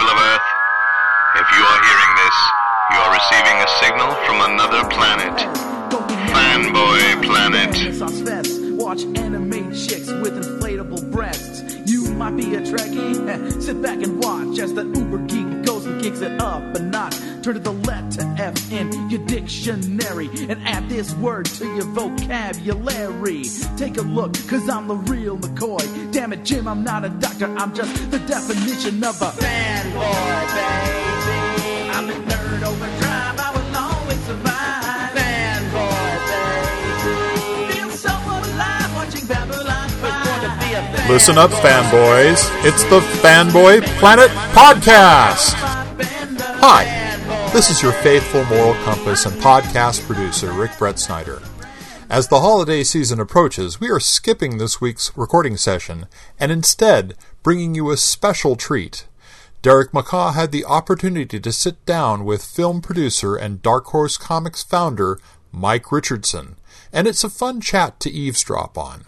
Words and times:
people 0.00 0.12
of 0.12 0.22
Earth. 0.32 0.48
If 1.36 1.46
you 1.52 1.62
are 1.62 1.80
hearing 1.84 2.12
this, 2.24 2.36
you 2.90 2.98
are 3.00 3.12
receiving 3.12 3.56
a 3.60 3.68
signal 3.84 4.14
from 4.24 4.40
another 4.50 4.88
planet. 4.88 5.36
Fanboy 6.32 7.22
Planet. 7.22 8.78
Watch 8.78 9.02
anime 9.18 9.72
chicks 9.72 10.10
with 10.10 10.42
inflatable 10.42 11.10
breasts. 11.10 11.69
Might 12.20 12.36
be 12.36 12.54
a 12.54 12.60
Trekkie. 12.60 13.62
Sit 13.62 13.80
back 13.80 14.02
and 14.02 14.22
watch 14.22 14.58
as 14.58 14.74
the 14.74 14.84
uber 14.84 15.16
geek 15.26 15.64
goes 15.64 15.86
and 15.86 16.02
kicks 16.02 16.20
it 16.20 16.38
up 16.38 16.62
a 16.76 16.78
notch. 16.78 17.16
Turn 17.42 17.54
to 17.54 17.60
the 17.60 17.72
letter 17.72 18.34
F 18.36 18.70
in 18.70 19.08
your 19.08 19.24
dictionary 19.24 20.28
and 20.50 20.62
add 20.68 20.86
this 20.90 21.14
word 21.14 21.46
to 21.46 21.64
your 21.64 21.86
vocabulary. 21.86 23.44
Take 23.78 23.96
a 23.96 24.02
look, 24.02 24.34
cause 24.48 24.68
I'm 24.68 24.86
the 24.86 24.96
real 24.96 25.38
McCoy. 25.38 26.12
Damn 26.12 26.34
it, 26.34 26.44
Jim, 26.44 26.68
I'm 26.68 26.84
not 26.84 27.06
a 27.06 27.08
doctor, 27.08 27.46
I'm 27.56 27.74
just 27.74 28.10
the 28.10 28.18
definition 28.18 29.02
of 29.02 29.22
a 29.22 29.30
fanboy, 29.30 30.54
baby. 30.54 31.09
Listen 41.10 41.38
up, 41.38 41.50
fanboys. 41.50 42.48
It's 42.64 42.84
the 42.84 43.00
Fanboy 43.00 43.84
Planet 43.98 44.28
Podcast. 44.54 45.54
Hi, 46.60 46.84
this 47.52 47.68
is 47.68 47.82
your 47.82 47.90
faithful 47.94 48.44
moral 48.44 48.74
compass 48.84 49.26
and 49.26 49.34
podcast 49.42 50.06
producer, 50.06 50.52
Rick 50.52 50.70
Brett 50.78 51.00
Snyder. 51.00 51.42
As 52.08 52.28
the 52.28 52.38
holiday 52.38 52.84
season 52.84 53.18
approaches, 53.18 53.80
we 53.80 53.90
are 53.90 53.98
skipping 53.98 54.58
this 54.58 54.80
week's 54.80 55.10
recording 55.16 55.56
session 55.56 56.06
and 56.38 56.52
instead 56.52 57.16
bringing 57.42 57.74
you 57.74 57.90
a 57.90 57.96
special 57.96 58.54
treat. 58.54 59.08
Derek 59.62 59.90
McCaw 59.90 60.34
had 60.34 60.52
the 60.52 60.64
opportunity 60.64 61.40
to 61.40 61.52
sit 61.52 61.84
down 61.86 62.24
with 62.24 62.44
film 62.44 62.80
producer 62.80 63.34
and 63.34 63.60
Dark 63.62 63.86
Horse 63.86 64.16
Comics 64.16 64.62
founder 64.62 65.18
Mike 65.50 65.90
Richardson, 65.90 66.54
and 66.92 67.08
it's 67.08 67.24
a 67.24 67.28
fun 67.28 67.60
chat 67.60 67.98
to 67.98 68.10
eavesdrop 68.10 68.78
on. 68.78 69.06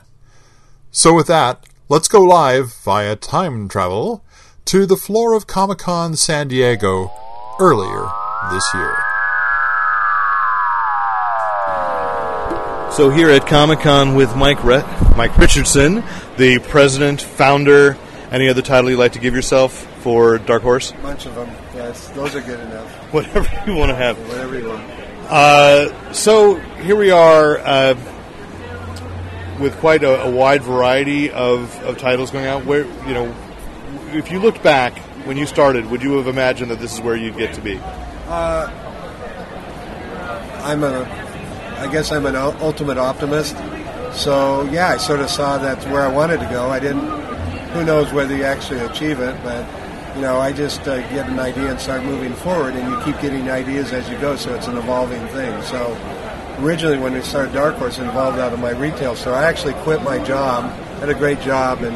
So, 0.90 1.14
with 1.14 1.28
that, 1.28 1.64
let's 1.92 2.08
go 2.08 2.22
live 2.22 2.72
via 2.72 3.14
time 3.14 3.68
travel 3.68 4.24
to 4.64 4.86
the 4.86 4.96
floor 4.96 5.34
of 5.34 5.46
Comic 5.46 5.76
Con 5.76 6.16
San 6.16 6.48
Diego 6.48 7.12
earlier 7.60 8.08
this 8.50 8.64
year. 8.72 8.96
So 12.92 13.10
here 13.10 13.28
at 13.28 13.46
Comic 13.46 13.80
Con 13.80 14.14
with 14.14 14.34
Mike 14.34 14.64
Re- 14.64 14.82
Mike 15.18 15.36
Richardson, 15.36 16.02
the 16.38 16.60
president, 16.60 17.20
founder, 17.20 17.98
any 18.30 18.48
other 18.48 18.62
title 18.62 18.88
you'd 18.88 18.96
like 18.96 19.12
to 19.12 19.18
give 19.18 19.34
yourself 19.34 19.74
for 20.02 20.38
Dark 20.38 20.62
Horse? 20.62 20.92
A 20.92 20.94
bunch 20.94 21.26
of 21.26 21.34
them. 21.34 21.50
Yes, 21.74 22.08
those 22.12 22.34
are 22.34 22.40
good 22.40 22.60
enough. 22.60 22.88
Whatever 23.12 23.50
you 23.66 23.76
want 23.76 23.90
to 23.90 23.96
have. 23.96 24.18
Whatever 24.28 24.58
you 24.58 24.66
want. 24.66 24.82
Uh, 25.28 26.12
so 26.14 26.54
here 26.54 26.96
we 26.96 27.10
are 27.10 27.58
uh, 27.58 27.94
with 29.62 29.78
quite 29.78 30.02
a, 30.02 30.22
a 30.24 30.30
wide 30.30 30.62
variety 30.62 31.30
of, 31.30 31.80
of 31.84 31.96
titles 31.96 32.30
going 32.30 32.46
out. 32.46 32.66
Where 32.66 32.84
you 33.06 33.14
know, 33.14 33.34
if 34.08 34.30
you 34.30 34.40
looked 34.40 34.62
back 34.62 34.98
when 35.26 35.36
you 35.36 35.46
started, 35.46 35.86
would 35.86 36.02
you 36.02 36.16
have 36.18 36.26
imagined 36.26 36.70
that 36.70 36.80
this 36.80 36.92
is 36.92 37.00
where 37.00 37.16
you'd 37.16 37.38
get 37.38 37.54
to 37.54 37.60
be? 37.60 37.78
I'm 40.62 40.84
a, 40.84 41.04
I 41.78 41.90
guess 41.90 42.12
I'm 42.12 42.26
an 42.26 42.36
ultimate 42.36 42.98
optimist. 42.98 43.56
So 44.12 44.62
yeah, 44.70 44.88
I 44.88 44.96
sort 44.98 45.20
of 45.20 45.30
saw 45.30 45.58
that's 45.58 45.84
where 45.86 46.02
I 46.02 46.08
wanted 46.08 46.40
to 46.40 46.46
go. 46.46 46.68
I 46.68 46.78
didn't. 46.78 47.08
Who 47.72 47.84
knows 47.84 48.12
whether 48.12 48.36
you 48.36 48.44
actually 48.44 48.80
achieve 48.80 49.20
it, 49.20 49.34
but 49.42 49.66
you 50.14 50.20
know, 50.20 50.38
I 50.38 50.52
just 50.52 50.86
uh, 50.86 51.00
get 51.08 51.26
an 51.28 51.38
idea 51.38 51.70
and 51.70 51.80
start 51.80 52.04
moving 52.04 52.34
forward, 52.34 52.74
and 52.74 52.90
you 52.90 53.00
keep 53.04 53.18
getting 53.22 53.48
ideas 53.48 53.92
as 53.92 54.08
you 54.10 54.18
go. 54.18 54.36
So 54.36 54.54
it's 54.54 54.66
an 54.66 54.76
evolving 54.76 55.26
thing. 55.28 55.62
So 55.62 55.96
originally, 56.62 56.98
when 56.98 57.12
we 57.12 57.22
started 57.22 57.52
Dark 57.52 57.76
Horse, 57.76 57.98
it 57.98 58.06
evolved 58.06 58.38
out 58.38 58.52
of 58.52 58.60
my 58.60 58.70
retail 58.70 59.16
store. 59.16 59.34
I 59.34 59.44
actually 59.44 59.74
quit 59.82 60.02
my 60.02 60.18
job, 60.24 60.64
had 61.00 61.08
a 61.08 61.14
great 61.14 61.40
job, 61.40 61.82
and 61.82 61.94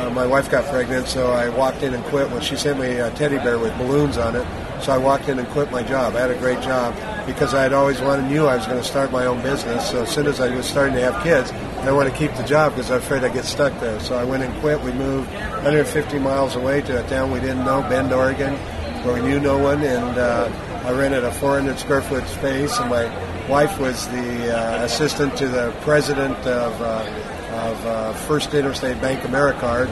uh, 0.00 0.10
my 0.10 0.26
wife 0.26 0.50
got 0.50 0.64
pregnant, 0.66 1.06
so 1.06 1.30
I 1.30 1.48
walked 1.50 1.82
in 1.82 1.94
and 1.94 2.02
quit. 2.04 2.28
Well, 2.30 2.40
she 2.40 2.56
sent 2.56 2.80
me 2.80 2.96
a 2.96 3.10
teddy 3.12 3.36
bear 3.36 3.58
with 3.58 3.76
balloons 3.78 4.18
on 4.18 4.34
it, 4.34 4.46
so 4.82 4.92
I 4.92 4.98
walked 4.98 5.28
in 5.28 5.38
and 5.38 5.46
quit 5.48 5.70
my 5.70 5.82
job. 5.82 6.16
I 6.16 6.20
had 6.20 6.30
a 6.30 6.38
great 6.38 6.60
job 6.62 6.94
because 7.26 7.54
I 7.54 7.62
had 7.62 7.72
always 7.72 8.00
wanted, 8.00 8.28
knew 8.28 8.46
I 8.46 8.56
was 8.56 8.66
going 8.66 8.78
to 8.78 8.84
start 8.84 9.12
my 9.12 9.26
own 9.26 9.40
business. 9.42 9.90
So 9.90 10.02
as 10.02 10.10
soon 10.10 10.26
as 10.26 10.40
I 10.40 10.54
was 10.54 10.66
starting 10.66 10.94
to 10.94 11.02
have 11.02 11.22
kids, 11.22 11.52
I 11.52 11.92
wanted 11.92 12.10
to 12.10 12.16
keep 12.16 12.34
the 12.34 12.42
job 12.42 12.72
because 12.72 12.90
I 12.90 12.96
was 12.96 13.04
afraid 13.04 13.24
I'd 13.24 13.34
get 13.34 13.44
stuck 13.44 13.78
there. 13.80 14.00
So 14.00 14.16
I 14.16 14.24
went 14.24 14.42
and 14.42 14.58
quit. 14.60 14.80
We 14.80 14.92
moved 14.92 15.30
150 15.32 16.18
miles 16.18 16.56
away 16.56 16.80
to 16.82 17.04
a 17.04 17.08
town 17.08 17.30
we 17.30 17.40
didn't 17.40 17.64
know, 17.64 17.82
Bend, 17.82 18.12
Oregon, 18.12 18.58
where 19.04 19.14
we 19.14 19.28
knew 19.28 19.40
no 19.40 19.58
one, 19.58 19.82
and 19.82 20.18
uh, 20.18 20.50
I 20.84 20.92
rented 20.92 21.24
a 21.24 21.32
400 21.32 21.78
square 21.78 22.02
foot 22.02 22.26
space, 22.26 22.78
and 22.78 22.90
my 22.90 23.48
wife 23.48 23.78
was 23.78 24.06
the 24.08 24.56
uh, 24.56 24.84
assistant 24.84 25.36
to 25.38 25.48
the 25.48 25.74
president 25.82 26.36
of. 26.46 26.80
Uh, 26.80 27.26
of 27.50 27.86
uh, 27.86 28.12
First 28.12 28.54
Interstate 28.54 29.00
Bank 29.00 29.20
AmeriCard, 29.22 29.88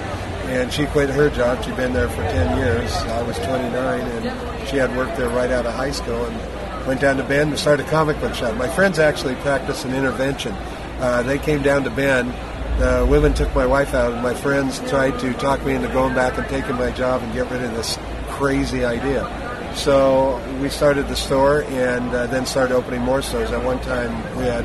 and 0.46 0.72
she 0.72 0.86
quit 0.86 1.10
her 1.10 1.28
job. 1.28 1.62
She'd 1.64 1.76
been 1.76 1.92
there 1.92 2.08
for 2.08 2.22
10 2.22 2.56
years. 2.56 2.92
I 2.92 3.22
was 3.22 3.36
29, 3.38 3.74
and 3.74 4.68
she 4.68 4.76
had 4.76 4.96
worked 4.96 5.16
there 5.16 5.28
right 5.28 5.50
out 5.50 5.66
of 5.66 5.74
high 5.74 5.90
school, 5.90 6.24
and 6.24 6.86
went 6.86 7.00
down 7.00 7.16
to 7.16 7.24
Bend 7.24 7.50
and 7.50 7.58
started 7.58 7.86
a 7.86 7.90
comic 7.90 8.18
book 8.20 8.34
shop. 8.34 8.56
My 8.56 8.68
friends 8.68 8.98
actually 8.98 9.34
practiced 9.36 9.84
an 9.84 9.94
intervention. 9.94 10.52
Uh, 11.00 11.22
they 11.22 11.38
came 11.38 11.62
down 11.62 11.84
to 11.84 11.90
Bend. 11.90 12.32
The 12.78 13.04
women 13.08 13.34
took 13.34 13.52
my 13.54 13.66
wife 13.66 13.92
out, 13.92 14.12
and 14.12 14.22
my 14.22 14.34
friends 14.34 14.78
tried 14.88 15.18
to 15.18 15.32
talk 15.34 15.64
me 15.64 15.74
into 15.74 15.88
going 15.88 16.14
back 16.14 16.38
and 16.38 16.46
taking 16.48 16.76
my 16.76 16.90
job 16.92 17.22
and 17.22 17.32
get 17.34 17.50
rid 17.50 17.62
of 17.62 17.74
this 17.74 17.98
crazy 18.38 18.84
idea. 18.84 19.26
So 19.74 20.40
we 20.62 20.68
started 20.68 21.08
the 21.08 21.16
store 21.16 21.62
and 21.64 22.08
uh, 22.14 22.26
then 22.28 22.46
started 22.46 22.74
opening 22.74 23.02
more 23.02 23.20
stores. 23.20 23.50
At 23.50 23.62
one 23.64 23.80
time, 23.80 24.12
we 24.36 24.44
had 24.44 24.64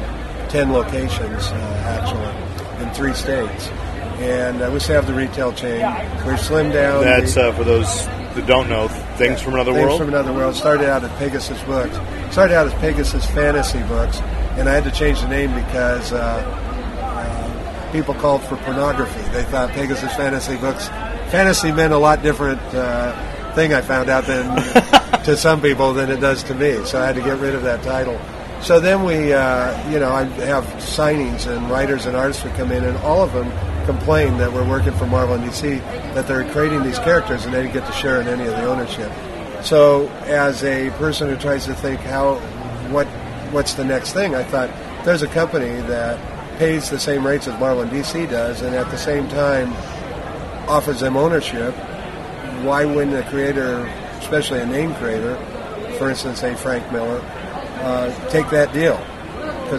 10 0.49 0.71
locations, 0.71 1.47
uh, 1.47 1.99
actually, 1.99 2.85
in 2.85 2.93
three 2.93 3.13
states. 3.13 3.67
And 4.21 4.61
uh, 4.61 4.69
we 4.71 4.79
still 4.79 4.95
have 4.95 5.07
the 5.07 5.13
retail 5.13 5.51
chain. 5.53 5.81
We're 6.25 6.37
slimmed 6.37 6.73
down. 6.73 7.03
That's 7.03 7.35
uh, 7.35 7.51
for 7.53 7.63
those 7.63 8.05
that 8.35 8.45
don't 8.45 8.69
know. 8.69 8.87
Things 9.17 9.41
from 9.41 9.55
another 9.55 9.73
world. 9.73 9.87
Things 9.87 9.89
world. 9.89 10.01
from 10.01 10.09
Another 10.09 10.33
World. 10.33 10.55
Started 10.55 10.89
out 10.89 11.03
as 11.03 11.11
Pegasus 11.17 11.61
Books. 11.63 11.95
Started 12.31 12.55
out 12.55 12.67
as 12.67 12.73
Pegasus 12.75 13.25
Fantasy 13.31 13.81
Books, 13.83 14.19
and 14.57 14.69
I 14.69 14.73
had 14.73 14.83
to 14.85 14.91
change 14.91 15.21
the 15.21 15.27
name 15.27 15.53
because 15.53 16.13
uh, 16.13 16.17
uh, 17.01 17.91
people 17.91 18.13
called 18.15 18.41
for 18.43 18.55
pornography. 18.57 19.21
They 19.31 19.43
thought 19.43 19.69
Pegasus 19.71 20.13
Fantasy 20.15 20.57
Books, 20.57 20.87
fantasy 21.29 21.71
meant 21.71 21.93
a 21.93 21.97
lot 21.97 22.23
different 22.23 22.61
uh, 22.73 23.32
thing. 23.55 23.73
I 23.73 23.81
found 23.81 24.09
out 24.09 24.25
than 24.25 24.55
to 25.23 25.37
some 25.37 25.61
people 25.61 25.93
than 25.93 26.09
it 26.09 26.19
does 26.19 26.43
to 26.43 26.55
me. 26.55 26.83
So 26.85 27.01
I 27.01 27.05
had 27.05 27.15
to 27.15 27.21
get 27.21 27.39
rid 27.39 27.55
of 27.55 27.63
that 27.63 27.83
title. 27.83 28.19
So 28.61 28.79
then 28.79 29.03
we, 29.03 29.33
uh, 29.33 29.91
you 29.91 29.99
know, 29.99 30.11
I 30.11 30.23
have 30.23 30.63
signings 30.75 31.47
and 31.47 31.69
writers 31.69 32.05
and 32.05 32.15
artists 32.15 32.43
would 32.45 32.53
come 32.53 32.71
in, 32.71 32.85
and 32.85 32.97
all 32.99 33.21
of 33.21 33.33
them 33.33 33.51
complain 33.85 34.37
that 34.37 34.53
we're 34.53 34.67
working 34.67 34.93
for 34.93 35.05
Marvel 35.05 35.35
and 35.35 35.43
DC, 35.43 35.79
that 36.13 36.27
they're 36.27 36.49
creating 36.51 36.83
these 36.83 36.99
characters 36.99 37.43
and 37.43 37.53
they 37.53 37.61
didn't 37.63 37.73
get 37.73 37.85
to 37.85 37.91
share 37.91 38.21
in 38.21 38.27
any 38.27 38.43
of 38.43 38.51
the 38.51 38.65
ownership. 38.65 39.11
So 39.63 40.07
as 40.25 40.63
a 40.63 40.89
person 40.91 41.29
who 41.29 41.35
tries 41.35 41.65
to 41.65 41.75
think 41.75 41.99
how, 42.01 42.35
what, 42.89 43.07
what's 43.51 43.73
the 43.73 43.83
next 43.83 44.13
thing, 44.13 44.35
I 44.35 44.43
thought 44.43 44.69
there's 45.05 45.21
a 45.21 45.27
company 45.27 45.81
that 45.87 46.57
pays 46.57 46.89
the 46.89 46.99
same 46.99 47.25
rates 47.25 47.47
as 47.47 47.59
Marvel 47.59 47.83
and 47.83 47.91
DC 47.91 48.29
does, 48.29 48.61
and 48.61 48.75
at 48.75 48.89
the 48.91 48.97
same 48.97 49.27
time 49.27 49.73
offers 50.69 50.99
them 50.99 51.17
ownership. 51.17 51.75
Why 52.63 52.85
wouldn't 52.85 53.15
a 53.15 53.29
creator, 53.29 53.85
especially 54.19 54.59
a 54.59 54.65
name 54.65 54.93
creator, 54.95 55.35
for 55.97 56.09
instance, 56.09 56.39
say 56.39 56.55
Frank 56.55 56.91
Miller, 56.91 57.21
uh, 57.81 58.29
take 58.29 58.49
that 58.49 58.73
deal? 58.73 58.95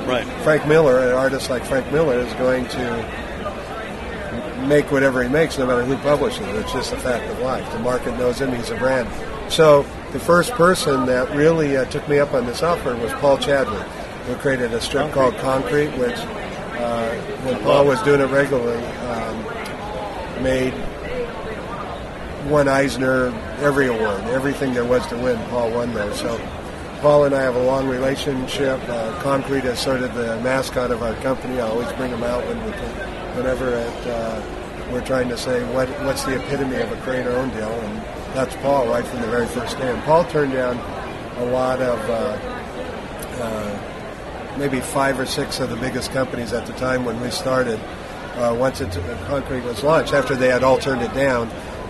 Right. 0.06 0.26
Frank 0.42 0.66
Miller, 0.66 0.98
an 0.98 1.14
artist 1.14 1.50
like 1.50 1.64
Frank 1.64 1.90
Miller, 1.92 2.18
is 2.18 2.32
going 2.34 2.66
to 2.68 4.66
make 4.66 4.90
whatever 4.90 5.22
he 5.22 5.28
makes, 5.28 5.56
no 5.58 5.66
matter 5.66 5.84
who 5.84 5.96
publishes 5.98 6.46
it. 6.46 6.56
It's 6.56 6.72
just 6.72 6.92
a 6.92 6.96
fact 6.96 7.30
of 7.30 7.38
life. 7.40 7.70
The 7.72 7.78
market 7.78 8.18
knows 8.18 8.40
him; 8.40 8.52
he's 8.54 8.70
a 8.70 8.76
brand. 8.76 9.08
So 9.52 9.84
the 10.12 10.18
first 10.18 10.52
person 10.52 11.06
that 11.06 11.30
really 11.36 11.76
uh, 11.76 11.84
took 11.86 12.08
me 12.08 12.18
up 12.18 12.34
on 12.34 12.46
this 12.46 12.62
offer 12.62 12.96
was 12.96 13.12
Paul 13.14 13.38
Chadwick, 13.38 13.86
who 14.26 14.34
created 14.36 14.72
a 14.72 14.80
strip 14.80 15.12
called 15.12 15.36
Concrete, 15.36 15.90
which, 15.98 16.16
uh, 16.16 17.14
when 17.44 17.60
Paul 17.62 17.86
was 17.86 18.02
doing 18.02 18.20
it 18.20 18.30
regularly, 18.30 18.84
um, 18.84 20.42
made 20.42 20.74
won 22.48 22.68
Eisner 22.68 23.26
every 23.60 23.88
award, 23.88 24.20
everything 24.24 24.74
there 24.74 24.84
was 24.84 25.06
to 25.08 25.16
win. 25.16 25.38
Paul 25.48 25.70
won 25.70 25.92
those. 25.94 26.18
So 26.18 26.38
Paul 27.00 27.24
and 27.24 27.34
I 27.34 27.42
have 27.42 27.56
a 27.56 27.62
long 27.62 27.88
relationship. 27.88 28.80
Uh, 28.88 29.20
Concrete 29.20 29.64
is 29.64 29.78
sort 29.78 30.02
of 30.02 30.14
the 30.14 30.40
mascot 30.40 30.90
of 30.90 31.02
our 31.02 31.14
company. 31.16 31.60
I 31.60 31.68
always 31.68 31.90
bring 31.92 32.10
him 32.10 32.22
out 32.22 32.44
when 32.46 32.64
we 32.64 32.72
can, 32.72 33.36
whenever 33.36 33.74
it, 33.74 34.06
uh, 34.06 34.42
we're 34.92 35.04
trying 35.04 35.28
to 35.28 35.36
say 35.36 35.64
what 35.72 35.88
what's 36.04 36.24
the 36.24 36.36
epitome 36.36 36.76
of 36.76 36.92
a 36.92 36.96
creator-owned 37.02 37.52
deal, 37.52 37.70
and 37.70 37.98
that's 38.34 38.54
Paul 38.56 38.88
right 38.88 39.06
from 39.06 39.22
the 39.22 39.28
very 39.28 39.46
first 39.46 39.78
day. 39.78 39.90
And 39.90 40.02
Paul 40.02 40.24
turned 40.24 40.52
down 40.52 40.76
a 41.38 41.44
lot 41.46 41.80
of. 41.80 41.98
Uh, 42.10 42.50
uh, 43.42 43.90
maybe 44.56 44.80
five 44.80 45.18
or 45.18 45.26
six 45.26 45.60
of 45.60 45.70
the 45.70 45.76
biggest 45.76 46.12
companies 46.12 46.52
at 46.52 46.66
the 46.66 46.72
time 46.74 47.04
when 47.04 47.20
we 47.20 47.30
started. 47.30 47.80
Uh, 48.34 48.54
once 48.58 48.80
it, 48.80 48.90
Concrete 49.26 49.62
was 49.62 49.82
launched, 49.82 50.12
after 50.12 50.34
they 50.34 50.48
had 50.48 50.64
all 50.64 50.78
turned 50.78 51.02
it 51.02 51.14
down, 51.14 51.48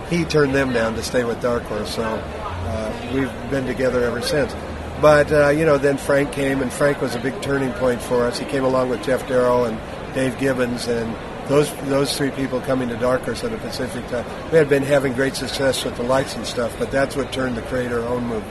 he 0.09 0.25
turned 0.25 0.53
them 0.53 0.73
down 0.73 0.95
to 0.95 1.03
stay 1.03 1.23
with 1.23 1.41
Dark 1.41 1.63
Horse. 1.63 1.95
So 1.95 2.03
uh, 2.03 3.11
we've 3.13 3.51
been 3.51 3.65
together 3.65 4.03
ever 4.03 4.21
since. 4.21 4.53
But 5.01 5.31
uh, 5.31 5.49
you 5.49 5.65
know, 5.65 5.77
then 5.77 5.97
Frank 5.97 6.31
came, 6.31 6.61
and 6.61 6.71
Frank 6.71 7.01
was 7.01 7.15
a 7.15 7.19
big 7.19 7.41
turning 7.41 7.71
point 7.73 8.01
for 8.01 8.23
us. 8.23 8.39
He 8.39 8.45
came 8.45 8.63
along 8.63 8.89
with 8.89 9.01
Geof 9.01 9.27
Darrow 9.27 9.65
and 9.65 9.79
Dave 10.13 10.37
Gibbons, 10.39 10.87
and 10.87 11.15
those 11.49 11.71
those 11.87 12.17
three 12.17 12.31
people 12.31 12.61
coming 12.61 12.87
to 12.89 12.95
Dark 12.95 13.21
Horse 13.21 13.43
at 13.43 13.53
a 13.53 13.57
Pacific 13.57 14.07
time. 14.07 14.25
We 14.51 14.57
had 14.57 14.69
been 14.69 14.83
having 14.83 15.13
great 15.13 15.35
success 15.35 15.83
with 15.83 15.97
the 15.97 16.03
lights 16.03 16.35
and 16.35 16.45
stuff, 16.45 16.73
but 16.79 16.91
that's 16.91 17.15
what 17.15 17.33
turned 17.33 17.57
the 17.57 17.61
creator 17.63 18.03
own 18.05 18.25
move, 18.25 18.43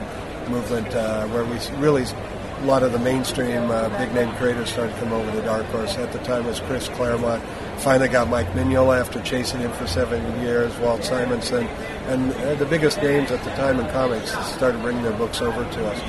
movement, 0.49 0.93
uh, 0.93 1.27
where 1.29 1.43
we 1.43 1.57
really 1.77 2.03
a 2.03 2.65
lot 2.65 2.83
of 2.83 2.93
the 2.93 2.99
mainstream 2.99 3.69
uh, 3.69 3.89
big 3.97 4.13
name 4.13 4.33
creators 4.35 4.69
started 4.69 4.93
to 4.93 4.99
come 4.99 5.13
over 5.13 5.29
to 5.31 5.41
Dark 5.41 5.65
Horse. 5.67 5.97
At 5.97 6.13
the 6.13 6.19
time 6.19 6.45
was 6.45 6.59
Chris 6.61 6.87
Claremont. 6.89 7.43
Finally 7.79 8.09
got 8.09 8.29
Mike 8.29 8.47
Mignola 8.53 8.99
after 8.99 9.21
chasing 9.21 9.59
him 9.59 9.71
for 9.73 9.85
seven 9.85 10.21
years. 10.41 10.75
Walt 10.79 11.03
Simonson, 11.03 11.67
and 12.07 12.33
uh, 12.33 12.55
the 12.55 12.65
biggest 12.65 12.97
names 13.01 13.31
at 13.31 13.43
the 13.43 13.51
time 13.51 13.79
in 13.79 13.87
comics 13.91 14.31
started 14.55 14.81
bringing 14.81 15.03
their 15.03 15.17
books 15.17 15.41
over 15.41 15.63
to 15.63 15.87
us. 15.87 16.01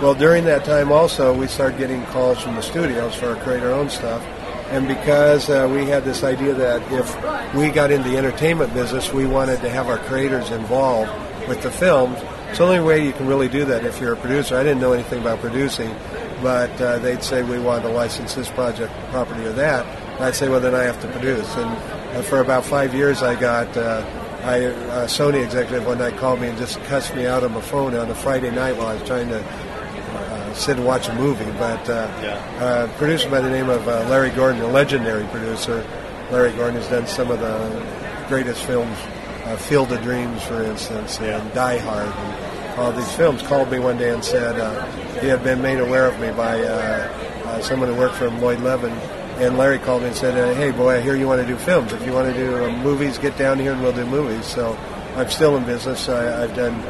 Well, 0.00 0.14
during 0.14 0.44
that 0.44 0.64
time 0.64 0.92
also, 0.92 1.32
we 1.36 1.46
started 1.46 1.78
getting 1.78 2.04
calls 2.06 2.40
from 2.40 2.54
the 2.56 2.62
studios 2.62 3.14
for 3.14 3.28
our 3.28 3.36
creator-owned 3.36 3.90
stuff. 3.90 4.22
And 4.70 4.88
because 4.88 5.48
uh, 5.50 5.68
we 5.72 5.86
had 5.86 6.04
this 6.04 6.24
idea 6.24 6.54
that 6.54 6.82
if 6.92 7.54
we 7.54 7.70
got 7.70 7.90
into 7.90 8.08
the 8.08 8.16
entertainment 8.16 8.72
business, 8.74 9.12
we 9.12 9.26
wanted 9.26 9.60
to 9.60 9.70
have 9.70 9.88
our 9.88 9.98
creators 9.98 10.50
involved 10.50 11.10
with 11.48 11.62
the 11.62 11.70
films. 11.70 12.18
It's 12.48 12.58
the 12.58 12.64
only 12.64 12.80
way 12.80 13.04
you 13.04 13.12
can 13.12 13.26
really 13.26 13.48
do 13.48 13.64
that 13.66 13.84
if 13.84 14.00
you're 14.00 14.14
a 14.14 14.16
producer. 14.16 14.56
I 14.56 14.62
didn't 14.62 14.80
know 14.80 14.92
anything 14.92 15.20
about 15.20 15.40
producing, 15.40 15.94
but 16.42 16.70
uh, 16.80 16.98
they'd 16.98 17.22
say 17.22 17.42
we 17.42 17.58
wanted 17.58 17.82
to 17.82 17.90
license 17.90 18.34
this 18.34 18.48
project, 18.50 18.92
property, 19.10 19.44
or 19.44 19.52
that. 19.52 19.84
I'd 20.20 20.34
say, 20.34 20.48
well, 20.48 20.60
then 20.60 20.74
I 20.74 20.82
have 20.84 21.00
to 21.02 21.08
produce. 21.08 21.48
And 21.56 21.70
uh, 22.16 22.22
for 22.22 22.40
about 22.40 22.64
five 22.64 22.94
years, 22.94 23.22
I 23.22 23.34
got 23.38 23.76
uh, 23.76 24.04
I, 24.44 24.56
a 24.56 25.06
Sony 25.06 25.42
executive 25.44 25.86
one 25.86 25.98
night 25.98 26.16
called 26.16 26.40
me 26.40 26.48
and 26.48 26.58
just 26.58 26.80
cussed 26.84 27.14
me 27.16 27.26
out 27.26 27.42
on 27.44 27.52
the 27.54 27.60
phone 27.60 27.94
on 27.94 28.08
a 28.10 28.14
Friday 28.14 28.50
night 28.50 28.76
while 28.76 28.88
I 28.88 28.94
was 28.94 29.02
trying 29.08 29.28
to 29.28 29.42
uh, 29.42 30.54
sit 30.54 30.76
and 30.76 30.86
watch 30.86 31.08
a 31.08 31.14
movie. 31.14 31.50
But 31.58 31.88
uh, 31.90 32.08
Yeah. 32.22 32.84
a 32.84 32.88
producer 32.98 33.28
by 33.30 33.40
the 33.40 33.50
name 33.50 33.68
of 33.68 33.86
uh, 33.88 34.06
Larry 34.08 34.30
Gordon, 34.30 34.62
a 34.62 34.68
legendary 34.68 35.24
producer. 35.26 35.84
Larry 36.30 36.52
Gordon 36.52 36.76
has 36.80 36.88
done 36.88 37.06
some 37.06 37.30
of 37.30 37.40
the 37.40 38.26
greatest 38.28 38.62
films, 38.64 38.96
uh, 39.44 39.56
Field 39.56 39.92
of 39.92 40.02
Dreams, 40.02 40.42
for 40.44 40.62
instance, 40.62 41.18
and 41.20 41.52
Die 41.52 41.78
Hard, 41.78 42.06
and 42.06 42.80
all 42.80 42.92
these 42.92 43.12
films. 43.14 43.42
Called 43.42 43.70
me 43.70 43.78
one 43.78 43.98
day 43.98 44.10
and 44.10 44.24
said 44.24 44.58
uh, 44.58 44.86
he 45.20 45.26
had 45.26 45.42
been 45.42 45.60
made 45.60 45.80
aware 45.80 46.06
of 46.06 46.18
me 46.20 46.30
by 46.32 46.60
uh, 46.62 47.12
uh, 47.46 47.60
someone 47.62 47.88
who 47.92 47.96
worked 47.98 48.14
for 48.14 48.30
Lloyd 48.30 48.60
Levin. 48.60 48.92
And 49.36 49.58
Larry 49.58 49.78
called 49.78 50.02
me 50.02 50.08
and 50.08 50.16
said, 50.16 50.38
uh, 50.38 50.54
"Hey, 50.54 50.70
boy, 50.70 50.96
I 50.96 51.00
hear 51.00 51.16
you 51.16 51.26
want 51.26 51.40
to 51.40 51.46
do 51.46 51.56
films. 51.56 51.92
If 51.92 52.06
you 52.06 52.12
want 52.12 52.32
to 52.32 52.38
do 52.38 52.64
uh, 52.64 52.70
movies, 52.82 53.18
get 53.18 53.36
down 53.36 53.58
here 53.58 53.72
and 53.72 53.82
we'll 53.82 53.92
do 53.92 54.06
movies." 54.06 54.46
So 54.46 54.78
I'm 55.16 55.28
still 55.28 55.56
in 55.56 55.64
business. 55.64 56.08
I, 56.08 56.44
I've 56.44 56.54
done 56.54 56.80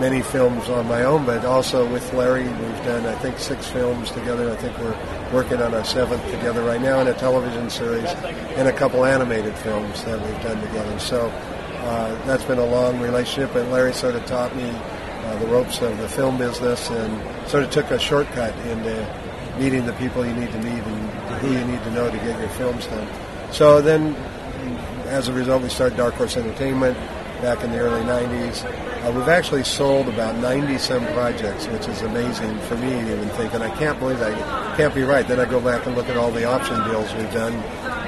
many 0.00 0.22
films 0.22 0.68
on 0.68 0.88
my 0.88 1.04
own, 1.04 1.24
but 1.24 1.44
also 1.44 1.90
with 1.90 2.12
Larry, 2.12 2.42
we've 2.42 2.84
done 2.84 3.06
I 3.06 3.14
think 3.16 3.38
six 3.38 3.68
films 3.68 4.10
together. 4.10 4.50
I 4.50 4.56
think 4.56 4.76
we're 4.78 4.96
working 5.32 5.62
on 5.62 5.72
our 5.72 5.84
seventh 5.84 6.24
together 6.30 6.64
right 6.64 6.80
now, 6.80 7.00
and 7.00 7.08
a 7.08 7.14
television 7.14 7.70
series, 7.70 8.10
and 8.56 8.66
a 8.66 8.72
couple 8.72 9.04
animated 9.04 9.54
films 9.58 10.02
that 10.04 10.20
we've 10.20 10.42
done 10.42 10.60
together. 10.66 10.98
So 10.98 11.28
uh, 11.28 12.26
that's 12.26 12.44
been 12.44 12.58
a 12.58 12.66
long 12.66 13.00
relationship, 13.00 13.54
and 13.54 13.70
Larry 13.70 13.92
sort 13.92 14.16
of 14.16 14.26
taught 14.26 14.54
me 14.56 14.68
uh, 14.68 15.38
the 15.38 15.46
ropes 15.46 15.80
of 15.80 15.96
the 15.98 16.08
film 16.08 16.38
business, 16.38 16.90
and 16.90 17.48
sort 17.48 17.62
of 17.62 17.70
took 17.70 17.90
a 17.90 17.98
shortcut 17.98 18.54
into 18.66 19.06
meeting 19.58 19.86
the 19.86 19.92
people 19.94 20.26
you 20.26 20.34
need 20.34 20.50
to 20.50 20.58
meet 20.58 20.82
and 20.82 21.10
who 21.40 21.52
you 21.52 21.64
need 21.64 21.82
to 21.84 21.90
know 21.92 22.10
to 22.10 22.16
get 22.18 22.38
your 22.38 22.48
films 22.50 22.86
done. 22.86 23.08
So 23.52 23.80
then 23.80 24.14
as 25.06 25.28
a 25.28 25.32
result, 25.32 25.62
we 25.62 25.68
started 25.68 25.96
Dark 25.96 26.14
Horse 26.14 26.36
Entertainment 26.36 26.96
back 27.40 27.62
in 27.62 27.70
the 27.70 27.78
early 27.78 28.02
90s. 28.02 28.64
Uh, 29.04 29.12
we've 29.12 29.28
actually 29.28 29.62
sold 29.62 30.08
about 30.08 30.34
90 30.36 30.78
some 30.78 31.04
projects, 31.08 31.66
which 31.66 31.86
is 31.88 32.00
amazing 32.02 32.58
for 32.60 32.76
me 32.76 32.88
even 32.88 33.28
think. 33.30 33.52
And 33.52 33.62
I 33.62 33.68
can't 33.76 33.98
believe 33.98 34.18
that. 34.18 34.76
Can't 34.76 34.94
be 34.94 35.02
right. 35.02 35.26
Then 35.28 35.38
I 35.38 35.44
go 35.44 35.60
back 35.60 35.86
and 35.86 35.94
look 35.94 36.08
at 36.08 36.16
all 36.16 36.30
the 36.30 36.44
option 36.44 36.82
deals 36.88 37.12
we've 37.14 37.32
done. 37.32 37.52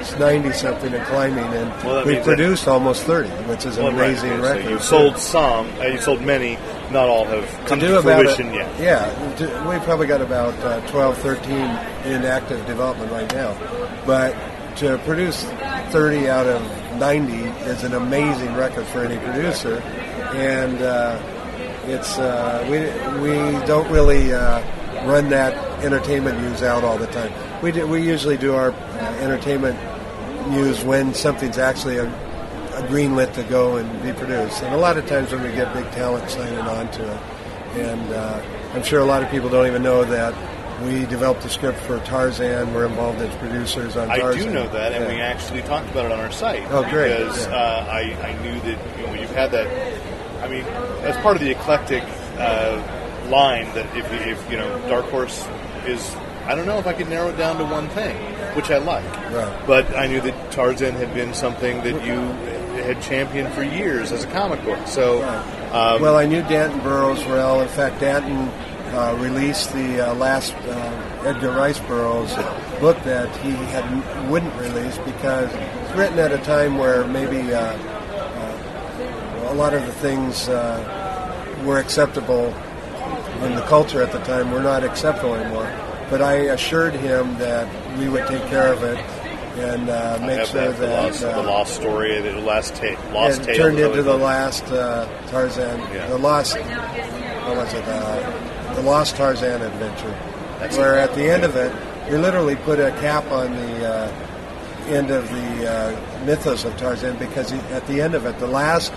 It's 0.09 0.17
90 0.17 0.53
something 0.53 0.93
and 0.93 1.05
climbing, 1.07 1.43
and 1.43 1.69
Well, 1.83 1.97
we've 1.97 2.05
means 2.13 2.25
that- 2.25 2.35
produced 2.37 2.67
almost 2.69 3.03
30, 3.03 3.27
which 3.49 3.65
is 3.65 3.77
an 3.77 3.83
Well, 3.83 3.91
right, 3.93 4.05
amazing 4.11 4.31
okay, 4.33 4.41
record. 4.41 4.63
So 4.63 4.69
you 4.69 4.79
sold 4.79 5.17
some, 5.17 5.67
uh, 5.81 5.85
you 5.87 5.97
sold 5.99 6.21
many. 6.21 6.57
Not 6.91 7.09
all 7.09 7.25
have 7.25 7.45
come 7.65 7.81
to, 7.81 7.99
about 7.99 8.21
fruition 8.21 8.51
a, 8.51 8.55
yet. 8.55 8.69
Yeah, 8.79 9.35
to- 9.35 9.69
we've 9.69 9.81
probably 9.83 10.07
got 10.07 10.21
about 10.21 10.53
uh, 10.63 10.79
12, 10.87 11.17
13 11.17 11.53
in 12.05 12.23
active 12.23 12.65
development 12.65 13.11
right 13.11 13.29
now. 13.35 13.53
But 14.05 14.33
to 14.77 14.97
produce 14.99 15.43
30 15.89 16.29
out 16.29 16.45
of 16.45 16.61
90 16.97 17.43
is 17.69 17.83
an 17.83 17.93
amazing 17.93 18.55
record 18.55 18.85
for 18.85 19.03
any 19.03 19.17
producer, 19.17 19.81
and 20.33 20.81
uh, 20.81 21.17
it's 21.85 22.17
uh, 22.17 22.65
we 22.71 22.79
we 23.21 23.35
don't 23.65 23.91
really 23.91 24.31
uh, 24.33 24.61
run 25.05 25.29
that 25.31 25.53
entertainment 25.83 26.39
news 26.39 26.63
out 26.63 26.85
all 26.85 26.97
the 26.97 27.07
time. 27.07 27.33
We 27.61 27.73
do, 27.73 27.85
we 27.85 28.01
usually 28.01 28.37
do 28.37 28.55
our 28.55 28.71
uh, 28.71 29.17
entertainment 29.19 29.77
news 30.49 30.83
when 30.83 31.13
something's 31.13 31.57
actually 31.57 31.97
a, 31.97 32.05
a 32.75 32.87
green 32.87 33.15
lit 33.15 33.33
to 33.33 33.43
go 33.43 33.77
and 33.77 34.03
be 34.03 34.11
produced. 34.13 34.61
And 34.63 34.73
a 34.73 34.77
lot 34.77 34.97
of 34.97 35.05
times 35.07 35.31
when 35.31 35.43
we 35.43 35.51
get 35.51 35.73
big 35.73 35.89
talent 35.91 36.29
signing 36.29 36.59
on 36.59 36.89
to 36.91 37.03
it. 37.11 37.21
And 37.79 38.11
uh, 38.13 38.41
I'm 38.73 38.83
sure 38.83 38.99
a 38.99 39.05
lot 39.05 39.23
of 39.23 39.29
people 39.29 39.49
don't 39.49 39.67
even 39.67 39.83
know 39.83 40.03
that 40.05 40.33
we 40.83 41.05
developed 41.07 41.41
the 41.41 41.49
script 41.49 41.79
for 41.79 41.99
Tarzan. 42.01 42.73
We're 42.73 42.85
involved 42.85 43.19
as 43.19 43.33
producers 43.37 43.97
on 43.97 44.07
Tarzan. 44.09 44.41
I 44.41 44.45
do 44.45 44.49
know 44.53 44.67
that, 44.69 44.93
and 44.93 45.05
Yeah. 45.05 45.09
we 45.15 45.21
actually 45.21 45.61
talked 45.63 45.89
about 45.89 46.05
it 46.05 46.11
on 46.11 46.19
our 46.19 46.31
site. 46.31 46.63
Oh, 46.69 46.83
great, 46.89 47.17
Because 47.17 47.47
yeah. 47.47 47.53
uh, 47.55 47.87
I, 47.89 47.99
I 48.29 48.41
knew 48.43 48.59
that 48.61 48.99
you 48.99 49.07
know, 49.07 49.13
you've 49.13 49.31
had 49.33 49.51
that. 49.51 49.67
I 50.43 50.47
mean, 50.47 50.63
as 51.03 51.15
part 51.23 51.35
of 51.35 51.41
the 51.41 51.49
eclectic 51.49 52.03
uh, 52.37 52.81
line 53.29 53.65
that 53.73 53.87
if, 53.97 54.05
if 54.27 54.51
you 54.51 54.57
know, 54.57 54.79
Dark 54.87 55.05
Horse 55.05 55.45
is. 55.85 56.15
I 56.45 56.55
don't 56.55 56.65
know 56.65 56.77
if 56.77 56.87
I 56.87 56.93
could 56.93 57.09
narrow 57.09 57.27
it 57.27 57.37
down 57.37 57.57
to 57.57 57.65
one 57.65 57.89
thing, 57.89 58.15
which 58.57 58.71
I 58.71 58.79
like. 58.79 59.05
Right. 59.31 59.63
But 59.67 59.95
I 59.95 60.07
knew 60.07 60.19
that 60.19 60.51
Tarzan 60.51 60.95
had 60.95 61.13
been 61.13 61.35
something 61.35 61.77
that 61.83 62.03
you 62.03 62.17
had 62.81 62.99
championed 63.03 63.53
for 63.53 63.61
years 63.61 64.11
as 64.11 64.23
a 64.23 64.27
comic 64.27 64.63
book. 64.65 64.87
So, 64.87 65.21
um, 65.71 66.01
well, 66.01 66.15
I 66.15 66.25
knew 66.25 66.41
Danton 66.41 66.79
Burroughs 66.81 67.23
well. 67.25 67.61
In 67.61 67.67
fact, 67.67 67.99
Danton 67.99 68.49
uh, 68.95 69.15
released 69.19 69.71
the 69.73 70.09
uh, 70.09 70.15
last 70.15 70.55
uh, 70.55 71.23
Edgar 71.23 71.51
Rice 71.51 71.79
Burroughs 71.81 72.33
book 72.79 72.97
that 73.03 73.33
he 73.37 73.51
had 73.51 74.29
wouldn't 74.29 74.55
release 74.55 74.97
because 74.99 75.53
it's 75.53 75.95
written 75.95 76.17
at 76.17 76.31
a 76.31 76.39
time 76.39 76.79
where 76.79 77.05
maybe 77.05 77.53
uh, 77.53 77.59
uh, 77.59 79.49
a 79.51 79.53
lot 79.53 79.75
of 79.75 79.85
the 79.85 79.93
things 79.93 80.49
uh, 80.49 81.63
were 81.63 81.77
acceptable 81.77 82.47
in 83.43 83.55
the 83.55 83.63
culture 83.67 84.01
at 84.01 84.11
the 84.11 84.19
time 84.19 84.51
were 84.51 84.63
not 84.63 84.83
acceptable 84.83 85.35
anymore. 85.35 85.67
But 86.09 86.21
I 86.21 86.33
assured 86.33 86.93
him 86.93 87.37
that 87.37 87.97
we 87.97 88.07
would 88.09 88.27
take 88.27 88.43
care 88.47 88.71
of 88.71 88.83
it 88.83 88.97
and 89.57 89.89
uh, 89.89 90.19
I 90.21 90.25
make 90.25 90.37
have 90.39 90.47
sure 90.49 90.71
that, 90.71 90.79
the, 90.79 90.85
that 90.85 91.03
lost, 91.03 91.23
uh, 91.23 91.41
the 91.41 91.47
lost 91.47 91.75
story, 91.75 92.21
the 92.21 92.39
last 92.41 92.75
ta- 92.75 93.11
lost 93.11 93.43
turned 93.43 93.79
into 93.79 94.03
the 94.03 94.15
last 94.15 94.63
uh, 94.65 95.07
Tarzan, 95.29 95.79
Yeah. 95.93 96.07
the 96.07 96.17
lost, 96.17 96.55
what 96.57 97.57
was 97.57 97.73
it, 97.73 97.83
uh, 97.87 98.73
the 98.75 98.83
Lost 98.83 99.15
Tarzan 99.15 99.61
adventure, 99.63 100.15
That's 100.59 100.77
where 100.77 100.99
at 100.99 101.15
the 101.15 101.27
end 101.27 101.43
of 101.43 101.55
it, 101.55 101.73
we 102.11 102.17
literally 102.17 102.55
put 102.55 102.79
a 102.79 102.91
cap 103.01 103.25
on 103.31 103.51
the 103.55 103.87
uh, 103.87 104.07
end 104.87 105.09
of 105.09 105.27
the 105.31 105.71
uh, 105.71 106.25
mythos 106.25 106.63
of 106.63 106.77
Tarzan 106.77 107.17
because 107.17 107.49
he, 107.49 107.57
at 107.71 107.85
the 107.87 107.99
end 107.99 108.13
of 108.13 108.27
it, 108.27 108.37
the 108.37 108.45
last 108.47 108.93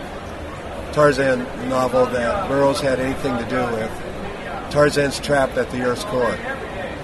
Tarzan 0.92 1.38
novel 1.70 2.04
that 2.06 2.48
Burroughs 2.48 2.80
had 2.80 3.00
anything 3.00 3.38
to 3.38 3.44
do 3.48 3.62
with, 3.74 4.70
Tarzan's 4.70 5.18
trapped 5.18 5.56
at 5.56 5.70
the 5.70 5.80
Earth's 5.82 6.04
core. 6.04 6.36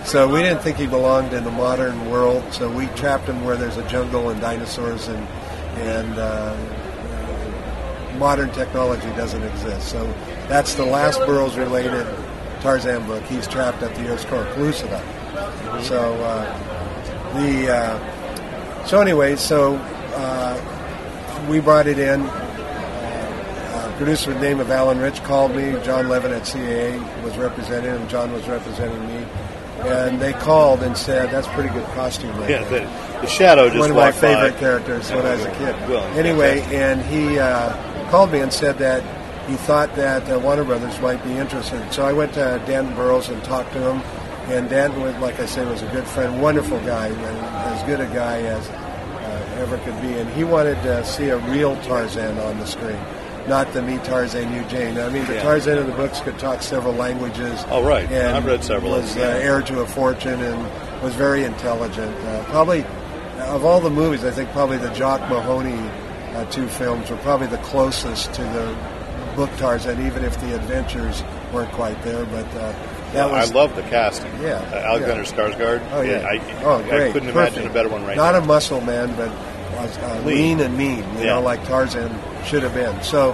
So 0.06 0.28
we 0.28 0.40
didn't 0.40 0.62
think 0.62 0.76
he 0.76 0.86
belonged 0.86 1.32
in 1.32 1.42
the 1.42 1.50
modern 1.50 2.08
world, 2.08 2.44
so 2.52 2.70
we 2.70 2.86
trapped 2.94 3.28
him 3.28 3.44
where 3.44 3.56
there's 3.56 3.76
a 3.76 3.88
jungle 3.88 4.30
and 4.30 4.40
dinosaurs 4.40 5.08
and 5.08 5.26
and 5.78 6.18
uh, 6.18 6.56
modern 8.16 8.50
technology 8.50 9.08
doesn't 9.16 9.42
exist. 9.42 9.88
So 9.88 10.06
that's 10.48 10.74
the 10.74 10.84
last 10.84 11.18
Burroughs 11.26 11.56
related 11.56 12.06
Tarzan 12.60 13.04
book. 13.06 13.22
He's 13.24 13.48
trapped 13.48 13.82
at 13.82 13.94
the 13.96 14.08
Earth's 14.08 14.24
core, 14.24 14.44
Pellucidar. 14.54 15.02
So 15.82 16.14
uh, 16.22 17.38
the 17.40 17.74
uh, 17.74 18.86
so 18.86 19.00
anyway, 19.00 19.34
so 19.34 19.74
uh, 20.14 21.46
we 21.50 21.60
brought 21.60 21.86
it 21.88 21.98
in. 21.98 22.20
Uh, 22.22 23.94
producer 23.96 24.30
with 24.30 24.40
the 24.40 24.44
name 24.44 24.60
of 24.60 24.70
Alan 24.70 24.98
Riche 24.98 25.22
called 25.24 25.54
me. 25.54 25.72
John 25.82 26.08
Levin 26.08 26.32
at 26.32 26.42
CAA 26.42 27.00
was 27.22 27.36
representing 27.36 27.90
him. 27.90 28.06
John 28.08 28.32
was 28.32 28.46
representing 28.46 29.04
me. 29.08 29.15
And 29.80 30.20
they 30.20 30.32
called 30.32 30.82
and 30.82 30.96
said, 30.96 31.30
"That's 31.30 31.46
pretty 31.48 31.68
good 31.70 31.84
costume." 31.94 32.36
Right 32.40 32.50
Yeah, 32.50 32.64
there." 32.64 32.86
the, 33.14 33.20
the 33.20 33.26
shadow 33.26 33.68
just 33.68 33.78
one 33.78 33.90
of 33.90 33.96
my 33.96 34.06
walked 34.06 34.20
by. 34.20 34.34
favorite 34.34 34.58
characters 34.58 35.10
when 35.10 35.24
I 35.26 35.34
was 35.34 35.44
a 35.44 35.50
kid. 35.52 35.74
Well, 35.88 36.04
anyway, 36.18 36.60
and 36.74 37.02
he 37.02 37.38
uh, 37.38 38.10
called 38.10 38.32
me 38.32 38.40
and 38.40 38.52
said 38.52 38.78
that 38.78 39.02
he 39.48 39.54
thought 39.56 39.94
that 39.96 40.28
uh, 40.28 40.38
Warner 40.40 40.64
Brothers 40.64 40.98
might 41.00 41.22
be 41.22 41.32
interested. 41.32 41.92
So 41.92 42.04
I 42.04 42.12
went 42.12 42.32
to 42.34 42.60
Danton 42.66 42.94
Burroughs 42.96 43.28
and 43.28 43.42
talked 43.44 43.72
to 43.74 43.78
him. 43.78 44.02
And 44.48 44.68
Danton, 44.70 45.00
was, 45.02 45.14
like 45.16 45.40
I 45.40 45.46
said, 45.46 45.68
was 45.68 45.82
a 45.82 45.88
good 45.88 46.04
friend, 46.06 46.40
wonderful 46.40 46.78
guy, 46.80 47.08
and 47.08 47.18
as 47.18 47.82
good 47.82 47.98
a 48.00 48.06
guy 48.06 48.42
as 48.42 48.68
uh, 48.68 49.56
ever 49.60 49.76
could 49.78 50.00
be. 50.00 50.12
And 50.14 50.28
he 50.34 50.44
wanted 50.44 50.80
to 50.82 51.04
see 51.04 51.30
a 51.30 51.38
real 51.50 51.74
Tarzan 51.82 52.38
on 52.38 52.56
the 52.60 52.64
screen. 52.66 52.98
Not 53.48 53.72
the 53.72 53.82
me 53.82 53.98
Tarzan, 53.98 54.52
you 54.52 54.62
Jane. 54.68 54.98
I 54.98 55.08
mean, 55.08 55.24
the 55.26 55.34
Yeah. 55.34 55.42
Tarzan 55.42 55.78
in 55.78 55.86
the 55.86 55.92
books 55.92 56.20
could 56.20 56.38
talk 56.38 56.62
several 56.62 56.94
languages. 56.94 57.64
Oh, 57.70 57.82
right. 57.82 58.10
And 58.10 58.36
I've 58.36 58.44
read 58.46 58.64
several 58.64 58.94
of 58.94 59.02
Was 59.04 59.16
uh, 59.16 59.20
heir 59.20 59.62
to 59.62 59.80
a 59.80 59.86
fortune 59.86 60.40
and 60.42 61.02
was 61.02 61.14
very 61.14 61.44
intelligent. 61.44 62.14
Uh, 62.26 62.44
probably 62.44 62.84
of 63.40 63.64
all 63.64 63.80
the 63.80 63.90
movies, 63.90 64.24
I 64.24 64.30
think 64.30 64.50
probably 64.50 64.78
the 64.78 64.90
Jock 64.90 65.20
Mahoney 65.30 65.78
uh, 66.34 66.44
two 66.50 66.66
films 66.68 67.08
were 67.10 67.16
probably 67.18 67.46
the 67.46 67.58
closest 67.58 68.32
to 68.34 68.42
the 68.42 68.76
book 69.36 69.50
Tarzan, 69.58 70.04
even 70.06 70.24
if 70.24 70.38
the 70.40 70.54
adventures 70.54 71.22
weren't 71.52 71.70
quite 71.72 72.02
there. 72.02 72.24
But 72.26 72.46
uh, 72.56 72.72
that 73.12 73.30
was 73.30 73.50
I 73.50 73.54
love 73.54 73.76
the 73.76 73.82
casting. 73.82 74.32
Yeah, 74.42 74.58
Alexander 74.72 75.22
yeah. 75.22 75.28
Skarsgård. 75.30 75.88
Oh 75.92 76.00
yeah! 76.00 76.26
I, 76.26 76.62
oh, 76.64 76.76
I 76.82 76.88
great! 76.88 77.12
couldn't 77.12 77.32
Perfect. 77.32 77.56
imagine 77.56 77.70
a 77.70 77.74
better 77.74 77.88
one 77.88 78.04
right 78.04 78.16
Not 78.16 78.32
now. 78.32 78.38
a 78.42 78.44
muscle 78.44 78.80
man, 78.80 79.14
but 79.16 79.30
uh, 79.76 80.22
lean. 80.24 80.60
and 80.60 80.76
mean. 80.76 80.98
You 81.18 81.24
Yeah. 81.24 81.34
know, 81.34 81.40
like 81.42 81.64
Tarzan 81.66 82.14
should 82.44 82.62
have 82.62 82.74
been. 82.74 83.02
So 83.02 83.32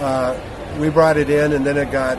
uh, 0.00 0.36
we 0.78 0.88
brought 0.90 1.16
it 1.16 1.30
in, 1.30 1.52
and 1.52 1.64
then 1.64 1.76
it 1.76 1.90
got 1.90 2.18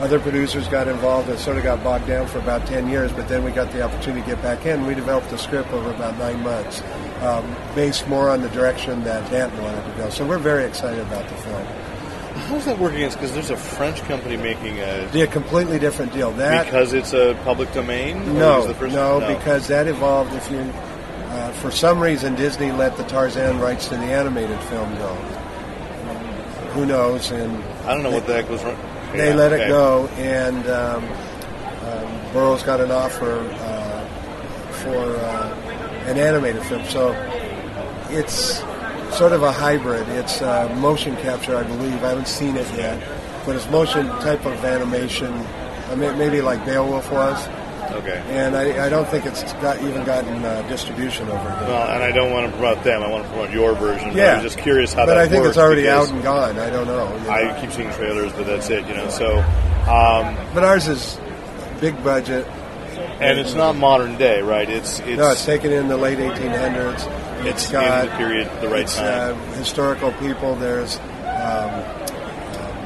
other 0.00 0.18
producers 0.20 0.68
got 0.68 0.88
involved. 0.88 1.28
It 1.30 1.38
sort 1.38 1.56
of 1.56 1.62
got 1.64 1.82
bogged 1.82 2.06
down 2.06 2.26
for 2.26 2.38
about 2.38 2.66
ten 2.66 2.88
years, 2.88 3.10
but 3.12 3.28
then 3.28 3.42
we 3.44 3.50
got 3.50 3.72
the 3.72 3.82
opportunity 3.82 4.20
to 4.22 4.26
get 4.34 4.42
back 4.42 4.66
in. 4.66 4.86
We 4.86 4.94
developed 4.94 5.30
the 5.30 5.38
script 5.38 5.72
over 5.72 5.90
about 5.90 6.18
nine 6.18 6.42
months, 6.42 6.82
um, 7.22 7.56
based 7.74 8.06
more 8.08 8.28
on 8.28 8.42
the 8.42 8.50
direction 8.50 9.02
that 9.04 9.28
Danton 9.30 9.62
wanted 9.62 9.82
to 9.84 9.90
go. 10.02 10.10
So 10.10 10.26
we're 10.26 10.38
very 10.38 10.64
excited 10.64 11.00
about 11.00 11.26
the 11.28 11.34
film. 11.36 11.66
How's 12.48 12.66
that 12.66 12.78
work 12.78 12.92
against? 12.92 13.16
Because 13.16 13.32
there's 13.32 13.48
a 13.50 13.56
French 13.56 14.02
company 14.02 14.36
making 14.36 14.78
a 14.78 15.08
Be 15.12 15.22
a 15.22 15.26
completely 15.26 15.78
different 15.78 16.12
deal. 16.12 16.30
That 16.32 16.66
because 16.66 16.92
it's 16.92 17.14
a 17.14 17.34
public 17.44 17.72
domain. 17.72 18.38
No, 18.38 18.70
first- 18.74 18.94
no, 18.94 19.20
because 19.26 19.66
that 19.68 19.88
evolved. 19.88 20.34
If 20.34 20.50
you, 20.50 20.58
uh, 21.36 21.52
for 21.52 21.70
some 21.70 22.00
reason, 22.00 22.34
Disney 22.34 22.72
let 22.72 22.96
the 22.96 23.04
Tarzan 23.04 23.60
rights 23.60 23.88
to 23.88 23.96
the 23.96 24.04
animated 24.04 24.58
film 24.64 24.94
go. 24.96 25.14
Who 26.72 26.86
knows? 26.86 27.30
And 27.30 27.62
I 27.84 27.94
don't 27.94 28.02
know 28.02 28.10
what 28.10 28.26
the 28.26 28.34
heck 28.34 28.48
was 28.48 28.62
wrong. 28.64 28.78
they 29.12 29.28
Yeah, 29.30 29.34
let 29.34 29.52
okay. 29.52 29.64
it 29.64 29.68
go, 29.68 30.06
and 30.16 30.66
um, 30.68 31.04
um, 31.04 32.32
Burroughs 32.32 32.62
got 32.62 32.80
an 32.80 32.90
offer 32.90 33.38
uh, 33.40 34.06
for 34.82 35.16
uh, 35.16 35.54
an 36.06 36.18
animated 36.18 36.62
film. 36.64 36.84
So 36.86 37.12
it's 38.10 38.62
sort 39.16 39.32
of 39.32 39.42
a 39.42 39.52
hybrid. 39.52 40.08
It's 40.08 40.42
uh, 40.42 40.74
motion 40.80 41.16
capture, 41.16 41.56
I 41.56 41.62
believe. 41.62 42.02
I 42.04 42.08
haven't 42.08 42.28
seen 42.28 42.56
it 42.56 42.66
yet, 42.74 43.02
but 43.44 43.56
it's 43.56 43.68
motion 43.70 44.06
type 44.20 44.44
of 44.46 44.64
animation. 44.64 45.32
I 45.88 45.94
mean, 45.94 46.18
maybe 46.18 46.40
like 46.40 46.64
Beowulf 46.64 47.10
was 47.12 47.46
Okay. 47.96 48.22
and 48.28 48.56
I, 48.56 48.86
I 48.86 48.88
don't 48.88 49.08
think 49.08 49.26
it's 49.26 49.42
got 49.54 49.82
even 49.82 50.04
gotten 50.04 50.44
uh, 50.44 50.62
distribution 50.68 51.28
over 51.28 51.38
here. 51.38 51.68
Well, 51.68 51.90
and 51.90 52.02
I 52.02 52.12
don't 52.12 52.32
want 52.32 52.46
to 52.46 52.52
promote 52.52 52.84
them. 52.84 53.02
I 53.02 53.08
want 53.08 53.24
to 53.24 53.30
promote 53.30 53.50
your 53.50 53.74
version. 53.74 54.16
yeah, 54.16 54.32
I 54.32 54.34
was 54.34 54.54
just 54.54 54.58
curious 54.58 54.92
how 54.92 55.06
but 55.06 55.14
that 55.14 55.14
But 55.14 55.22
I 55.24 55.28
think 55.28 55.44
it's 55.46 55.58
already 55.58 55.88
out 55.88 56.10
and 56.10 56.22
gone. 56.22 56.58
I 56.58 56.70
don't 56.70 56.86
know. 56.86 57.12
you 57.16 57.24
know. 57.24 57.30
I 57.30 57.60
keep 57.60 57.72
seeing 57.72 57.90
trailers, 57.92 58.32
but 58.32 58.46
that's 58.46 58.68
it. 58.70 58.86
You 58.86 58.94
know, 58.94 59.08
so 59.08 59.38
um, 59.86 60.36
but 60.52 60.64
ours 60.64 60.88
is 60.88 61.18
big 61.80 62.02
budget. 62.02 62.46
and 63.20 63.38
it's 63.38 63.54
not 63.54 63.76
modern 63.76 64.18
day, 64.18 64.42
right? 64.42 64.68
It's 64.68 64.98
it's 65.00 65.18
no, 65.18 65.30
it's 65.30 65.44
taken 65.44 65.72
in 65.72 65.88
the 65.88 65.96
late 65.96 66.18
1800s. 66.18 67.46
it's 67.46 67.70
got 67.70 68.04
in 68.04 68.10
the 68.10 68.16
period, 68.16 68.50
the 68.60 68.68
right 68.68 68.80
it's, 68.82 68.96
time. 68.96 69.38
Uh, 69.38 69.52
historical 69.54 70.10
people. 70.12 70.56
There's 70.56 70.98
um, 70.98 71.04
um, 71.24 72.76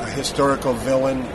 a 0.00 0.10
historical 0.14 0.74
villain 0.74 1.26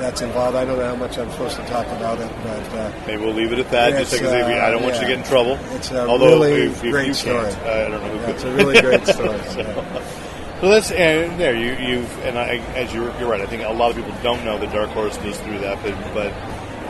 that's 0.00 0.20
involved. 0.20 0.56
I 0.56 0.64
don't 0.64 0.78
know 0.78 0.86
how 0.88 0.96
much 0.96 1.18
I'm 1.18 1.30
supposed 1.32 1.56
to 1.56 1.66
talk 1.66 1.86
about 1.88 2.18
it, 2.20 2.30
but 2.42 2.74
uh, 2.78 2.92
Maybe 3.06 3.22
we'll 3.24 3.34
leave 3.34 3.52
it 3.52 3.58
at 3.58 3.70
that. 3.70 3.90
Just 3.98 4.12
because 4.12 4.32
you- 4.32 4.54
I 4.54 4.70
don't 4.70 4.82
want 4.82 4.94
you 4.94 5.00
to 5.00 5.06
uh, 5.06 5.08
get 5.08 5.18
in 5.18 5.24
trouble. 5.24 5.58
it's 5.76 5.90
a 5.90 6.06
Although 6.06 6.26
really 6.40 6.52
if, 6.66 6.82
if 6.84 6.90
great 6.90 7.14
story. 7.14 7.36
uh, 7.36 7.70
I 7.70 7.88
don't 7.88 7.90
know 7.92 7.98
who 8.08 8.16
yeah, 8.18 8.26
could. 8.26 8.34
it's 8.34 8.44
a 8.44 8.54
really 8.54 8.80
great 8.88 9.06
story. 9.06 9.28
yeah. 9.56 10.20
So 10.60 10.68
that's 10.70 10.90
and 10.92 11.38
there 11.38 11.54
you 11.54 11.72
you've 11.86 12.18
and 12.24 12.38
I, 12.38 12.56
as 12.76 12.92
you're 12.94 13.12
you're 13.18 13.28
right. 13.28 13.40
I 13.40 13.46
think 13.46 13.62
a 13.64 13.72
lot 13.72 13.90
of 13.90 13.96
people 13.96 14.14
don't 14.22 14.44
know 14.44 14.56
that 14.58 14.72
Dark 14.72 14.88
Horse 14.90 15.16
goes 15.18 15.36
through 15.40 15.58
that, 15.58 15.82
but 15.82 15.92
but 16.14 16.32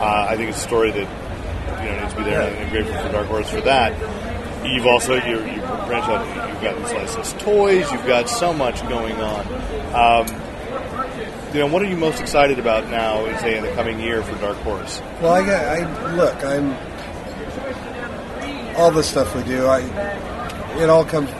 uh, 0.00 0.26
I 0.28 0.36
think 0.36 0.50
it's 0.50 0.58
a 0.58 0.62
story 0.62 0.90
that 0.92 1.80
you 1.82 1.90
know 1.90 2.00
needs 2.00 2.12
to 2.12 2.18
be 2.18 2.24
there, 2.24 2.42
and 2.42 2.56
I'm 2.56 2.70
grateful 2.70 2.94
for 3.02 3.08
Dark 3.10 3.26
Horse 3.26 3.50
for 3.50 3.60
that. 3.62 3.92
You've 4.64 4.86
also 4.86 5.14
you 5.14 5.38
you 5.38 5.60
branch 5.88 6.06
out. 6.08 6.48
You've 6.52 6.62
got 6.62 6.78
licensed 6.94 7.38
toys. 7.40 7.90
You've 7.90 8.06
got 8.06 8.28
so 8.28 8.52
much 8.52 8.80
going 8.88 9.16
on. 9.16 9.44
Um, 9.94 10.26
you 11.54 11.60
know, 11.60 11.68
what 11.68 11.82
are 11.82 11.86
you 11.86 11.96
most 11.96 12.20
excited 12.20 12.58
about 12.58 12.90
now, 12.90 13.24
say, 13.38 13.56
in 13.56 13.62
the 13.62 13.70
coming 13.74 14.00
year 14.00 14.24
for 14.24 14.34
Dark 14.40 14.56
Horse? 14.58 15.00
Well, 15.22 15.32
I, 15.32 15.40
I 15.40 16.14
look. 16.16 16.44
I'm 16.44 16.74
all 18.76 18.90
the 18.90 19.04
stuff 19.04 19.36
we 19.36 19.44
do. 19.44 19.66
I 19.66 19.80
it 20.82 20.90
all 20.90 21.04
comes. 21.04 21.30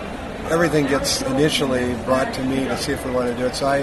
Everything 0.52 0.86
gets 0.86 1.22
initially 1.22 1.94
brought 2.04 2.32
to 2.34 2.44
me 2.44 2.64
to 2.64 2.76
see 2.76 2.92
if 2.92 3.04
we 3.04 3.10
want 3.10 3.28
to 3.28 3.36
do 3.36 3.46
it. 3.46 3.56
So 3.56 3.66
I, 3.66 3.78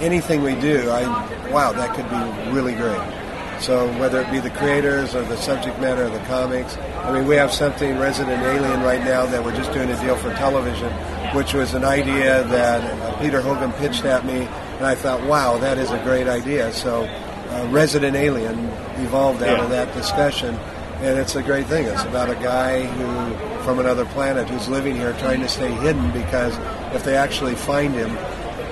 anything 0.00 0.42
we 0.42 0.54
do, 0.54 0.88
I 0.88 1.02
wow, 1.50 1.72
that 1.72 1.94
could 1.94 2.08
be 2.08 2.52
really 2.54 2.74
great. 2.74 3.60
So 3.60 3.88
whether 3.98 4.22
it 4.22 4.30
be 4.30 4.38
the 4.38 4.50
creators 4.50 5.14
or 5.14 5.22
the 5.22 5.36
subject 5.36 5.78
matter 5.80 6.04
of 6.04 6.12
the 6.12 6.20
comics, 6.20 6.78
I 6.78 7.12
mean, 7.12 7.26
we 7.26 7.34
have 7.34 7.52
something 7.52 7.98
Resident 7.98 8.42
Alien 8.42 8.80
right 8.82 9.04
now 9.04 9.26
that 9.26 9.44
we're 9.44 9.56
just 9.56 9.72
doing 9.72 9.90
a 9.90 10.00
deal 10.00 10.16
for 10.16 10.32
television, 10.34 10.90
which 11.34 11.52
was 11.52 11.74
an 11.74 11.84
idea 11.84 12.44
that 12.44 12.80
uh, 12.84 13.20
Peter 13.20 13.42
Hogan 13.42 13.72
pitched 13.72 14.04
at 14.04 14.24
me, 14.24 14.48
and 14.78 14.86
I 14.86 14.94
thought, 14.94 15.22
wow, 15.24 15.58
that 15.58 15.76
is 15.78 15.90
a 15.90 15.98
great 16.04 16.26
idea. 16.28 16.72
So 16.72 17.04
uh, 17.04 17.68
Resident 17.70 18.16
Alien 18.16 18.58
evolved 19.04 19.42
out 19.42 19.60
of 19.60 19.70
that 19.70 19.92
discussion, 19.94 20.54
and 21.00 21.18
it's 21.18 21.34
a 21.36 21.42
great 21.42 21.66
thing. 21.66 21.86
It's 21.86 22.02
about 22.04 22.30
a 22.30 22.34
guy 22.36 22.84
who 22.86 23.62
from 23.64 23.78
another 23.80 24.06
planet 24.06 24.48
who's 24.48 24.68
living 24.68 24.96
here 24.96 25.12
trying 25.20 25.40
to 25.40 25.48
stay 25.48 25.70
hidden 25.70 26.10
because 26.12 26.56
if 26.94 27.04
they 27.04 27.16
actually 27.16 27.54
find 27.54 27.94
him, 27.94 28.16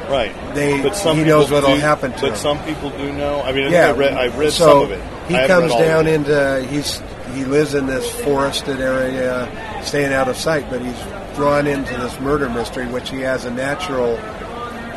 Right. 0.09 0.33
They- 0.55 0.81
but 0.81 0.95
some 0.95 1.17
he 1.19 1.25
knows 1.25 1.51
what'll 1.51 1.75
do- 1.75 1.81
happen 1.81 2.13
to 2.13 2.21
But 2.21 2.31
him. 2.31 2.37
some 2.37 2.59
people 2.63 2.91
do 2.91 3.13
know. 3.13 3.43
I 3.43 3.51
mean, 3.51 3.67
I 3.67 3.71
yeah, 3.71 3.89
I 3.89 3.93
read, 3.93 4.13
I 4.15 4.27
read 4.29 4.53
so 4.53 4.65
some 4.69 4.83
of 4.83 4.93
it. 4.93 5.01
He 5.27 5.37
I 5.37 5.49
comes 5.49 5.73
down 5.75 6.07
into 6.07 6.65
he's 6.71 7.03
he 7.35 7.45
lives 7.45 7.75
in 7.75 7.87
this 7.89 8.09
forested 8.23 8.81
area, 8.81 9.49
staying 9.83 10.13
out 10.13 10.29
of 10.29 10.37
sight, 10.37 10.71
but 10.71 10.81
he's 10.81 10.95
drawn 11.35 11.67
into 11.67 11.93
this 11.97 12.21
murder 12.21 12.49
mystery, 12.49 12.87
which 12.87 13.11
he 13.11 13.21
has 13.23 13.47
a 13.47 13.51
natural 13.51 14.17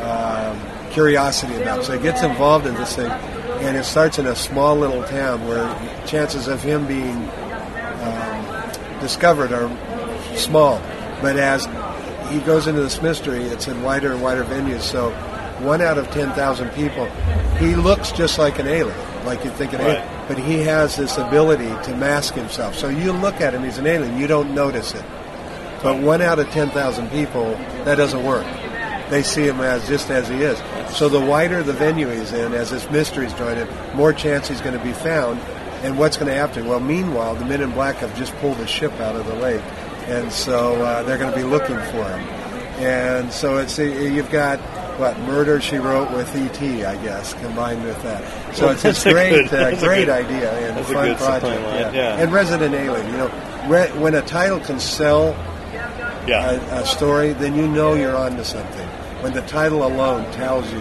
um, 0.00 0.56
curiosity 0.90 1.54
about. 1.60 1.84
So 1.84 1.92
he 1.96 2.02
gets 2.02 2.22
involved 2.22 2.66
in 2.66 2.74
this 2.74 2.96
thing, 2.96 3.10
and 3.10 3.76
it 3.76 3.84
starts 3.84 4.18
in 4.18 4.26
a 4.26 4.36
small 4.36 4.76
little 4.76 5.02
town 5.04 5.46
where 5.46 5.66
chances 6.06 6.48
of 6.48 6.62
him 6.62 6.86
being 6.86 7.16
um, 8.02 9.00
discovered 9.00 9.52
are 9.52 9.68
small. 10.36 10.80
But 11.22 11.36
as 11.36 11.66
he 12.30 12.40
goes 12.40 12.66
into 12.66 12.80
this 12.82 13.02
mystery, 13.02 13.42
it's 13.44 13.68
in 13.68 13.82
wider 13.82 14.12
and 14.12 14.22
wider 14.22 14.44
venues. 14.44 14.82
So 14.82 15.10
one 15.60 15.80
out 15.82 15.98
of 15.98 16.10
10,000 16.10 16.70
people, 16.70 17.06
he 17.58 17.74
looks 17.74 18.12
just 18.12 18.38
like 18.38 18.58
an 18.58 18.66
alien, 18.66 18.96
like 19.26 19.44
you'd 19.44 19.54
think 19.54 19.72
an 19.72 19.80
Right. 19.80 19.88
alien. 19.98 20.08
But 20.28 20.38
he 20.38 20.58
has 20.60 20.96
this 20.96 21.18
ability 21.18 21.68
to 21.84 21.96
mask 21.96 22.34
himself. 22.34 22.76
So 22.76 22.88
you 22.88 23.12
look 23.12 23.40
at 23.40 23.52
him, 23.52 23.64
he's 23.64 23.78
an 23.78 23.86
alien, 23.86 24.16
you 24.16 24.26
don't 24.28 24.54
notice 24.54 24.94
it. 24.94 25.04
But 25.82 25.98
one 25.98 26.22
out 26.22 26.38
of 26.38 26.48
10,000 26.50 27.10
people, 27.10 27.50
that 27.84 27.96
doesn't 27.96 28.22
work. 28.24 28.46
They 29.10 29.22
see 29.22 29.42
him 29.46 29.60
as 29.60 29.86
just 29.88 30.08
as 30.10 30.28
he 30.28 30.36
is. 30.36 30.58
So 30.96 31.08
the 31.08 31.20
wider 31.20 31.62
the 31.62 31.72
venue 31.72 32.08
he's 32.08 32.32
in, 32.32 32.52
as 32.54 32.70
this 32.70 32.88
mystery's 32.90 33.32
joined 33.34 33.58
in, 33.60 33.68
more 33.96 34.12
chance 34.12 34.48
he's 34.48 34.60
going 34.60 34.78
to 34.78 34.84
be 34.84 34.92
found. 34.92 35.40
And 35.82 35.98
what's 35.98 36.16
going 36.16 36.28
to 36.28 36.34
happen? 36.34 36.68
Well, 36.68 36.78
meanwhile, 36.80 37.34
the 37.34 37.44
men 37.44 37.60
in 37.62 37.72
black 37.72 37.96
have 37.96 38.16
just 38.16 38.32
pulled 38.36 38.58
a 38.60 38.66
ship 38.66 38.92
out 39.00 39.16
of 39.16 39.26
the 39.26 39.34
lake, 39.36 39.62
and 40.08 40.30
so 40.30 40.74
uh, 40.82 41.02
they're 41.04 41.16
going 41.18 41.30
to 41.32 41.36
be 41.36 41.42
looking 41.44 41.76
for 41.76 42.04
him. 42.04 42.20
And 42.80 43.32
so 43.32 43.56
it's 43.58 43.78
you've 43.78 44.30
got 44.30 44.58
what 44.98 45.18
Murder 45.20 45.60
She 45.60 45.76
Wrote 45.78 46.10
with 46.12 46.34
E.T. 46.36 46.84
I 46.84 47.02
guess 47.02 47.32
combined 47.34 47.82
with 47.84 48.00
that. 48.02 48.54
So 48.54 48.70
it's 48.70 48.84
a 49.06 49.12
great, 49.12 49.30
good- 49.50 49.54
uh, 49.54 49.80
great 49.80 50.04
good- 50.06 50.08
idea 50.10 50.52
and 50.68 50.78
a 50.78 50.84
fun 50.84 51.16
project. 51.16 51.44
line, 51.44 51.94
yeah. 51.94 52.16
And 52.18 52.30
Resident 52.32 52.74
Alien, 52.74 53.06
you 53.10 53.16
know, 53.16 53.66
re- 53.68 53.90
when 53.98 54.14
a 54.14 54.22
title 54.22 54.60
can 54.60 54.78
sell 54.80 55.30
Yeah. 56.26 56.50
a, 56.78 56.82
a 56.82 56.86
story, 56.86 57.32
then 57.32 57.54
you 57.54 57.66
know 57.68 57.94
you're 57.94 58.16
onto 58.16 58.44
something. 58.44 58.88
When 59.22 59.32
the 59.32 59.42
title 59.42 59.86
alone 59.86 60.30
tells 60.32 60.70
you 60.72 60.80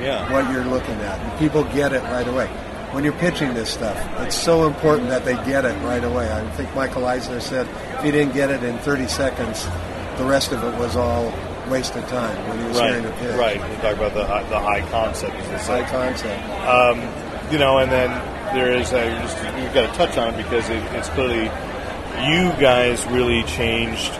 yeah. 0.00 0.32
what 0.32 0.50
you're 0.52 0.64
looking 0.64 0.94
at, 0.96 1.18
and 1.20 1.38
people 1.38 1.64
get 1.64 1.92
it 1.92 2.02
right 2.04 2.26
away. 2.26 2.46
When 2.92 3.04
you're 3.04 3.12
pitching 3.14 3.54
this 3.54 3.70
stuff, 3.70 3.96
it's 4.20 4.34
so 4.34 4.66
important 4.66 5.08
that 5.10 5.24
they 5.24 5.34
get 5.44 5.64
it 5.64 5.74
right 5.84 6.02
away. 6.02 6.30
I 6.32 6.48
think 6.52 6.74
Michael 6.74 7.06
Eisner 7.06 7.38
said 7.40 7.68
if 7.98 8.04
you 8.04 8.10
didn't 8.10 8.34
get 8.34 8.50
it 8.50 8.64
in 8.64 8.78
30 8.78 9.06
seconds, 9.06 9.64
the 10.18 10.24
rest 10.24 10.50
of 10.52 10.64
it 10.64 10.76
was 10.78 10.96
all 10.96 11.32
wasted 11.70 12.06
time 12.08 12.36
when 12.48 12.58
he 12.58 12.64
was 12.66 12.78
Right. 12.78 12.90
hearing 12.90 13.06
a 13.06 13.10
pitch. 13.12 13.36
Right. 13.36 13.56
You 13.56 13.76
talk 13.76 13.96
about 13.96 14.14
the 14.14 14.26
high, 14.26 14.42
the 14.44 14.58
high 14.58 14.80
concept. 14.90 15.36
High 15.36 15.88
concept. 15.88 16.42
Um, 16.66 17.52
you 17.52 17.58
know, 17.58 17.78
and 17.78 17.92
then 17.92 18.10
there 18.56 18.72
is 18.72 18.92
a, 18.92 19.08
just 19.22 19.36
you've 19.62 19.72
got 19.72 19.88
to 19.92 19.96
touch 19.96 20.18
on 20.18 20.34
it 20.34 20.36
because 20.38 20.68
it, 20.68 20.82
it's 20.96 21.08
clearly 21.10 21.44
you 22.26 22.50
guys 22.60 23.06
really 23.06 23.44
changed. 23.44 24.10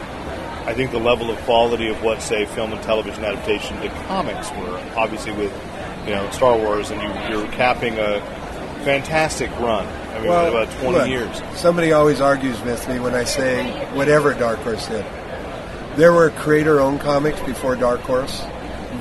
I 0.70 0.74
think 0.74 0.92
the 0.92 1.00
level 1.00 1.30
of 1.30 1.38
quality 1.38 1.88
of 1.88 2.00
what, 2.00 2.22
say, 2.22 2.46
film 2.46 2.72
and 2.72 2.80
television 2.84 3.24
adaptation 3.24 3.80
to 3.80 3.88
comics 4.06 4.52
were. 4.52 4.78
Obviously, 4.96 5.32
with 5.32 5.52
you 6.04 6.12
know 6.12 6.30
Star 6.30 6.56
Wars, 6.56 6.92
and 6.92 7.02
you, 7.02 7.08
you're 7.36 7.50
capping 7.50 7.98
a 7.98 8.20
fantastic 8.84 9.50
run. 9.58 9.84
I 10.14 10.20
mean, 10.20 10.28
about 10.28 10.70
20 10.70 10.96
look, 10.96 11.08
years. 11.08 11.42
Somebody 11.56 11.90
always 11.90 12.20
argues 12.20 12.60
with 12.62 12.88
me 12.88 13.00
when 13.00 13.16
I 13.16 13.24
say 13.24 13.68
whatever 13.96 14.32
Dark 14.32 14.60
Horse 14.60 14.86
did. 14.86 15.04
There 15.96 16.12
were 16.12 16.30
creator-owned 16.30 17.00
comics 17.00 17.40
before 17.40 17.74
Dark 17.74 18.02
Horse, 18.02 18.40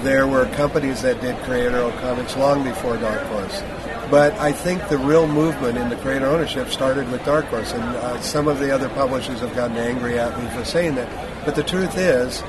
there 0.01 0.27
were 0.27 0.45
companies 0.55 1.01
that 1.01 1.19
did 1.19 1.35
creator-owned 1.43 1.99
comics 1.99 2.35
long 2.37 2.63
before 2.63 2.97
Dark 2.97 3.21
Horse. 3.27 3.61
But 4.09 4.33
I 4.39 4.51
think 4.51 4.87
the 4.87 4.97
real 4.97 5.27
movement 5.27 5.77
in 5.77 5.89
the 5.89 5.97
creator 5.97 6.25
ownership 6.25 6.69
started 6.69 7.11
with 7.11 7.23
Dark 7.25 7.45
Horse, 7.45 7.73
and 7.73 7.83
uh, 7.83 8.19
some 8.21 8.47
of 8.47 8.59
the 8.59 8.71
other 8.73 8.89
publishers 8.89 9.39
have 9.41 9.53
gotten 9.55 9.77
angry 9.77 10.17
at 10.17 10.37
me 10.41 10.49
for 10.49 10.63
saying 10.65 10.95
that. 10.95 11.28
But 11.45 11.55
the 11.55 11.63
truth 11.63 11.97
is, 11.97 12.43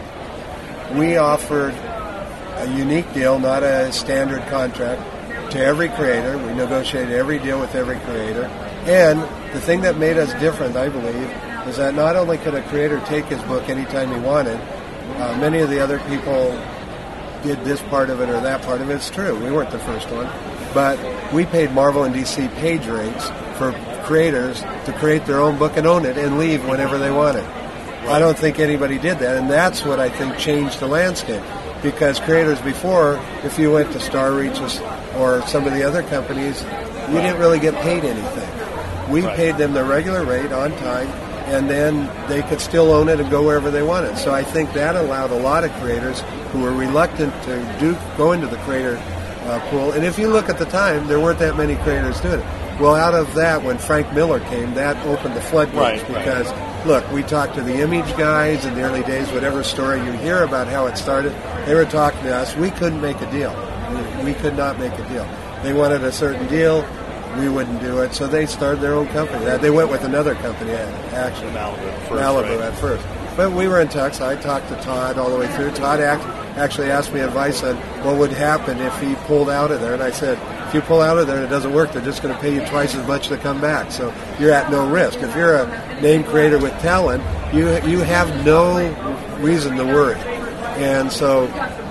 we 0.96 1.16
offered 1.16 1.74
a 1.74 2.74
unique 2.76 3.12
deal, 3.14 3.38
not 3.38 3.62
a 3.62 3.92
standard 3.92 4.46
contract, 4.48 5.02
to 5.52 5.58
every 5.58 5.88
creator. 5.90 6.36
We 6.38 6.52
negotiated 6.54 7.12
every 7.12 7.38
deal 7.38 7.60
with 7.60 7.74
every 7.74 7.98
creator. 8.00 8.44
And 8.86 9.20
the 9.54 9.60
thing 9.60 9.80
that 9.82 9.98
made 9.98 10.16
us 10.18 10.32
different, 10.40 10.76
I 10.76 10.88
believe, 10.88 11.30
is 11.68 11.76
that 11.76 11.94
not 11.94 12.16
only 12.16 12.38
could 12.38 12.54
a 12.54 12.62
creator 12.68 13.00
take 13.06 13.26
his 13.26 13.42
book 13.42 13.68
anytime 13.68 14.12
he 14.12 14.18
wanted, 14.18 14.60
uh, 15.16 15.36
many 15.38 15.60
of 15.60 15.70
the 15.70 15.80
other 15.80 15.98
people 16.08 16.50
did 17.42 17.62
this 17.64 17.80
part 17.82 18.10
of 18.10 18.20
it 18.20 18.28
or 18.28 18.40
that 18.40 18.62
part 18.62 18.80
of 18.80 18.90
it. 18.90 18.94
It's 18.94 19.10
true. 19.10 19.34
We 19.38 19.50
weren't 19.50 19.70
the 19.70 19.78
first 19.80 20.10
one. 20.10 20.28
But 20.74 20.98
we 21.32 21.46
paid 21.46 21.72
Marvel 21.72 22.04
and 22.04 22.14
DC 22.14 22.54
page 22.56 22.86
rates 22.86 23.28
for 23.56 23.72
creators 24.04 24.60
to 24.60 24.94
create 24.98 25.26
their 25.26 25.40
own 25.40 25.58
book 25.58 25.76
and 25.76 25.86
own 25.86 26.04
it 26.04 26.16
and 26.16 26.38
leave 26.38 26.64
whenever 26.66 26.98
they 26.98 27.10
wanted. 27.10 27.44
I 28.08 28.18
don't 28.18 28.38
think 28.38 28.58
anybody 28.58 28.98
did 28.98 29.18
that, 29.18 29.36
and 29.36 29.48
that's 29.48 29.84
what 29.84 30.00
I 30.00 30.08
think 30.08 30.36
changed 30.38 30.80
the 30.80 30.86
landscape. 30.86 31.42
Because 31.82 32.20
creators 32.20 32.60
before, 32.60 33.20
if 33.44 33.58
you 33.58 33.72
went 33.72 33.92
to 33.92 34.00
Star 34.00 34.32
Reaches 34.32 34.80
or 35.16 35.42
some 35.46 35.66
of 35.66 35.72
the 35.72 35.82
other 35.82 36.02
companies, 36.02 36.62
you 37.08 37.16
didn't 37.16 37.38
really 37.38 37.58
get 37.58 37.74
paid 37.76 38.04
anything. 38.04 39.10
We 39.10 39.22
paid 39.22 39.56
them 39.56 39.72
the 39.72 39.84
regular 39.84 40.24
rate 40.24 40.52
on 40.52 40.72
time, 40.72 41.08
and 41.48 41.68
then 41.68 42.06
they 42.28 42.42
could 42.42 42.60
still 42.60 42.92
own 42.92 43.08
it 43.08 43.18
and 43.18 43.30
go 43.30 43.44
wherever 43.44 43.70
they 43.70 43.82
wanted. 43.82 44.16
So 44.18 44.32
I 44.32 44.44
think 44.44 44.72
that 44.74 44.94
allowed 44.94 45.30
a 45.30 45.38
lot 45.38 45.64
of 45.64 45.72
creators 45.74 46.20
who 46.52 46.60
were 46.60 46.72
reluctant 46.72 47.32
to 47.44 47.76
do 47.80 47.96
go 48.16 48.32
into 48.32 48.46
the 48.46 48.58
creator 48.58 48.96
uh, 49.44 49.60
pool. 49.70 49.92
And 49.92 50.04
if 50.04 50.18
you 50.18 50.28
look 50.28 50.48
at 50.48 50.58
the 50.58 50.66
time, 50.66 51.06
there 51.06 51.18
weren't 51.18 51.38
that 51.38 51.56
many 51.56 51.76
creators 51.76 52.20
doing 52.20 52.40
it. 52.40 52.46
Well, 52.80 52.94
out 52.94 53.14
of 53.14 53.34
that, 53.34 53.62
when 53.62 53.78
Frank 53.78 54.12
Miller 54.14 54.40
came, 54.40 54.74
that 54.74 54.96
opened 55.06 55.34
the 55.34 55.40
floodgates 55.40 56.02
Right, 56.02 56.08
right. 56.10 56.24
Look, 56.86 57.10
we 57.12 57.22
talked 57.22 57.54
to 57.54 57.62
the 57.62 57.80
image 57.80 58.16
guys 58.16 58.64
in 58.64 58.74
the 58.74 58.82
early 58.82 59.02
days. 59.02 59.30
Whatever 59.32 59.62
story 59.62 59.98
you 60.04 60.12
hear 60.12 60.42
about 60.42 60.66
how 60.66 60.86
it 60.86 60.96
started, 60.96 61.32
they 61.66 61.74
were 61.74 61.84
talking 61.84 62.22
to 62.22 62.34
us. 62.34 62.54
We 62.56 62.70
couldn't 62.70 63.00
make 63.00 63.20
a 63.20 63.30
deal. 63.30 63.52
We, 64.24 64.34
could 64.34 64.56
not 64.56 64.78
make 64.78 64.92
a 64.92 65.08
deal. 65.08 65.26
They 65.62 65.72
wanted 65.72 66.04
a 66.04 66.12
certain 66.12 66.46
deal. 66.48 66.86
We 67.38 67.48
wouldn't 67.48 67.80
do 67.80 68.00
it, 68.00 68.12
so 68.12 68.26
they 68.26 68.46
started 68.46 68.80
their 68.80 68.94
own 68.94 69.06
company. 69.08 69.46
Uh, 69.46 69.56
They 69.58 69.70
went 69.70 69.90
with 69.90 70.04
another 70.04 70.34
company, 70.36 70.72
uh, 70.72 70.86
actually. 71.12 71.52
Malibu 71.52 71.98
first, 72.08 72.10
Malibu 72.10 72.58
right. 72.58 72.72
at 72.72 72.74
first. 72.78 73.06
But 73.36 73.52
we 73.52 73.68
were 73.68 73.80
in 73.80 73.88
touch. 73.88 74.20
I 74.20 74.34
talked 74.36 74.68
to 74.68 74.76
Todd 74.76 75.16
all 75.16 75.30
the 75.30 75.36
way 75.36 75.46
through. 75.54 75.70
Todd 75.72 76.00
act, 76.00 76.24
actually 76.58 76.90
asked 76.90 77.12
me 77.12 77.20
advice 77.20 77.62
on 77.62 77.76
what 78.04 78.16
would 78.18 78.32
happen 78.32 78.78
if 78.78 79.00
he 79.00 79.14
pulled 79.26 79.48
out 79.48 79.70
of 79.70 79.80
there, 79.80 79.94
and 79.94 80.02
I 80.02 80.10
said, 80.10 80.38
if 80.70 80.74
you 80.74 80.80
pull 80.82 81.00
out 81.00 81.18
of 81.18 81.26
there 81.26 81.34
and 81.34 81.44
it 81.44 81.48
doesn't 81.48 81.72
work, 81.72 81.92
they're 81.92 82.00
just 82.00 82.22
going 82.22 82.32
to 82.32 82.40
pay 82.40 82.54
you 82.54 82.64
twice 82.68 82.94
as 82.94 83.04
much 83.08 83.26
to 83.26 83.36
come 83.36 83.60
back. 83.60 83.90
So 83.90 84.14
you're 84.38 84.52
at 84.52 84.70
no 84.70 84.88
risk. 84.88 85.18
If 85.18 85.34
you're 85.34 85.56
a 85.56 86.00
name 86.00 86.22
creator 86.22 86.60
with 86.60 86.70
talent, 86.80 87.24
you 87.52 87.66
you 87.82 87.98
have 87.98 88.46
no 88.46 88.78
reason 89.40 89.76
to 89.78 89.84
worry. 89.84 90.14
And 90.78 91.10
so, 91.10 91.46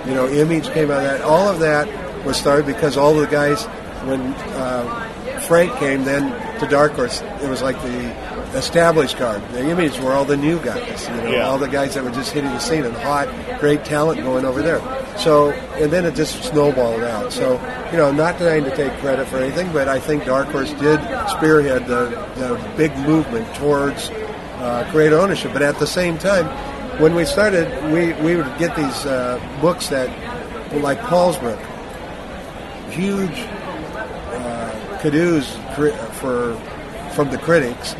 you 0.06 0.14
know, 0.14 0.26
Image 0.30 0.70
came 0.70 0.90
out 0.90 0.96
of 0.96 1.02
that. 1.02 1.20
All 1.20 1.46
of 1.46 1.58
that 1.58 2.24
was 2.24 2.38
started 2.38 2.64
because 2.64 2.96
all 2.96 3.12
the 3.12 3.26
guys, 3.26 3.66
when 4.06 4.22
uh, 4.56 5.40
Frank 5.46 5.74
came 5.76 6.04
then 6.04 6.32
to 6.60 6.66
Dark 6.66 6.92
Horse, 6.92 7.20
it 7.20 7.50
was 7.50 7.60
like 7.60 7.76
the 7.82 8.29
established 8.54 9.18
guard. 9.18 9.42
The 9.52 9.68
Image 9.68 9.98
were 10.00 10.12
all 10.12 10.24
the 10.24 10.36
new 10.36 10.58
guys, 10.60 11.08
you 11.08 11.14
know, 11.16 11.30
Yeah. 11.30 11.48
all 11.48 11.58
the 11.58 11.68
guys 11.68 11.94
that 11.94 12.02
were 12.04 12.10
just 12.10 12.32
hitting 12.32 12.50
the 12.50 12.58
scene 12.58 12.84
and 12.84 12.94
hot, 12.96 13.28
great 13.60 13.84
talent 13.84 14.22
going 14.22 14.44
over 14.44 14.60
there. 14.62 14.80
So, 15.16 15.50
and 15.50 15.90
then 15.92 16.04
it 16.04 16.14
just 16.14 16.42
snowballed 16.44 17.02
out. 17.02 17.32
So, 17.32 17.60
you 17.92 17.96
know, 17.98 18.10
not 18.10 18.38
trying 18.38 18.64
to 18.64 18.74
take 18.74 18.92
credit 19.00 19.28
for 19.28 19.38
anything, 19.38 19.70
but 19.72 19.86
I 19.88 20.00
think 20.00 20.24
Dark 20.24 20.48
Horse 20.48 20.72
did 20.74 21.00
spearhead 21.28 21.86
the, 21.86 22.06
the 22.36 22.60
big 22.76 22.96
movement 22.98 23.52
towards 23.54 24.10
uh, 24.10 24.86
creator 24.90 25.18
ownership. 25.18 25.52
But 25.52 25.62
at 25.62 25.78
the 25.78 25.86
same 25.86 26.18
time, 26.18 26.46
when 27.00 27.14
we 27.14 27.24
started, 27.24 27.66
we, 27.92 28.12
we 28.24 28.36
would 28.36 28.58
get 28.58 28.74
these 28.76 29.06
uh, 29.06 29.38
books 29.60 29.88
that 29.88 30.08
were 30.72 30.80
like 30.80 30.98
Paulsbrook, 31.00 31.58
huge 32.90 33.38
uh, 33.40 34.98
cadoos 35.02 35.50
for 35.74 36.54
from 37.14 37.30
the 37.30 37.38
critics, 37.38 37.94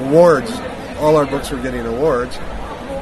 awards. 0.00 0.50
All 0.98 1.16
our 1.16 1.26
books 1.26 1.50
were 1.50 1.60
getting 1.60 1.84
awards. 1.86 2.36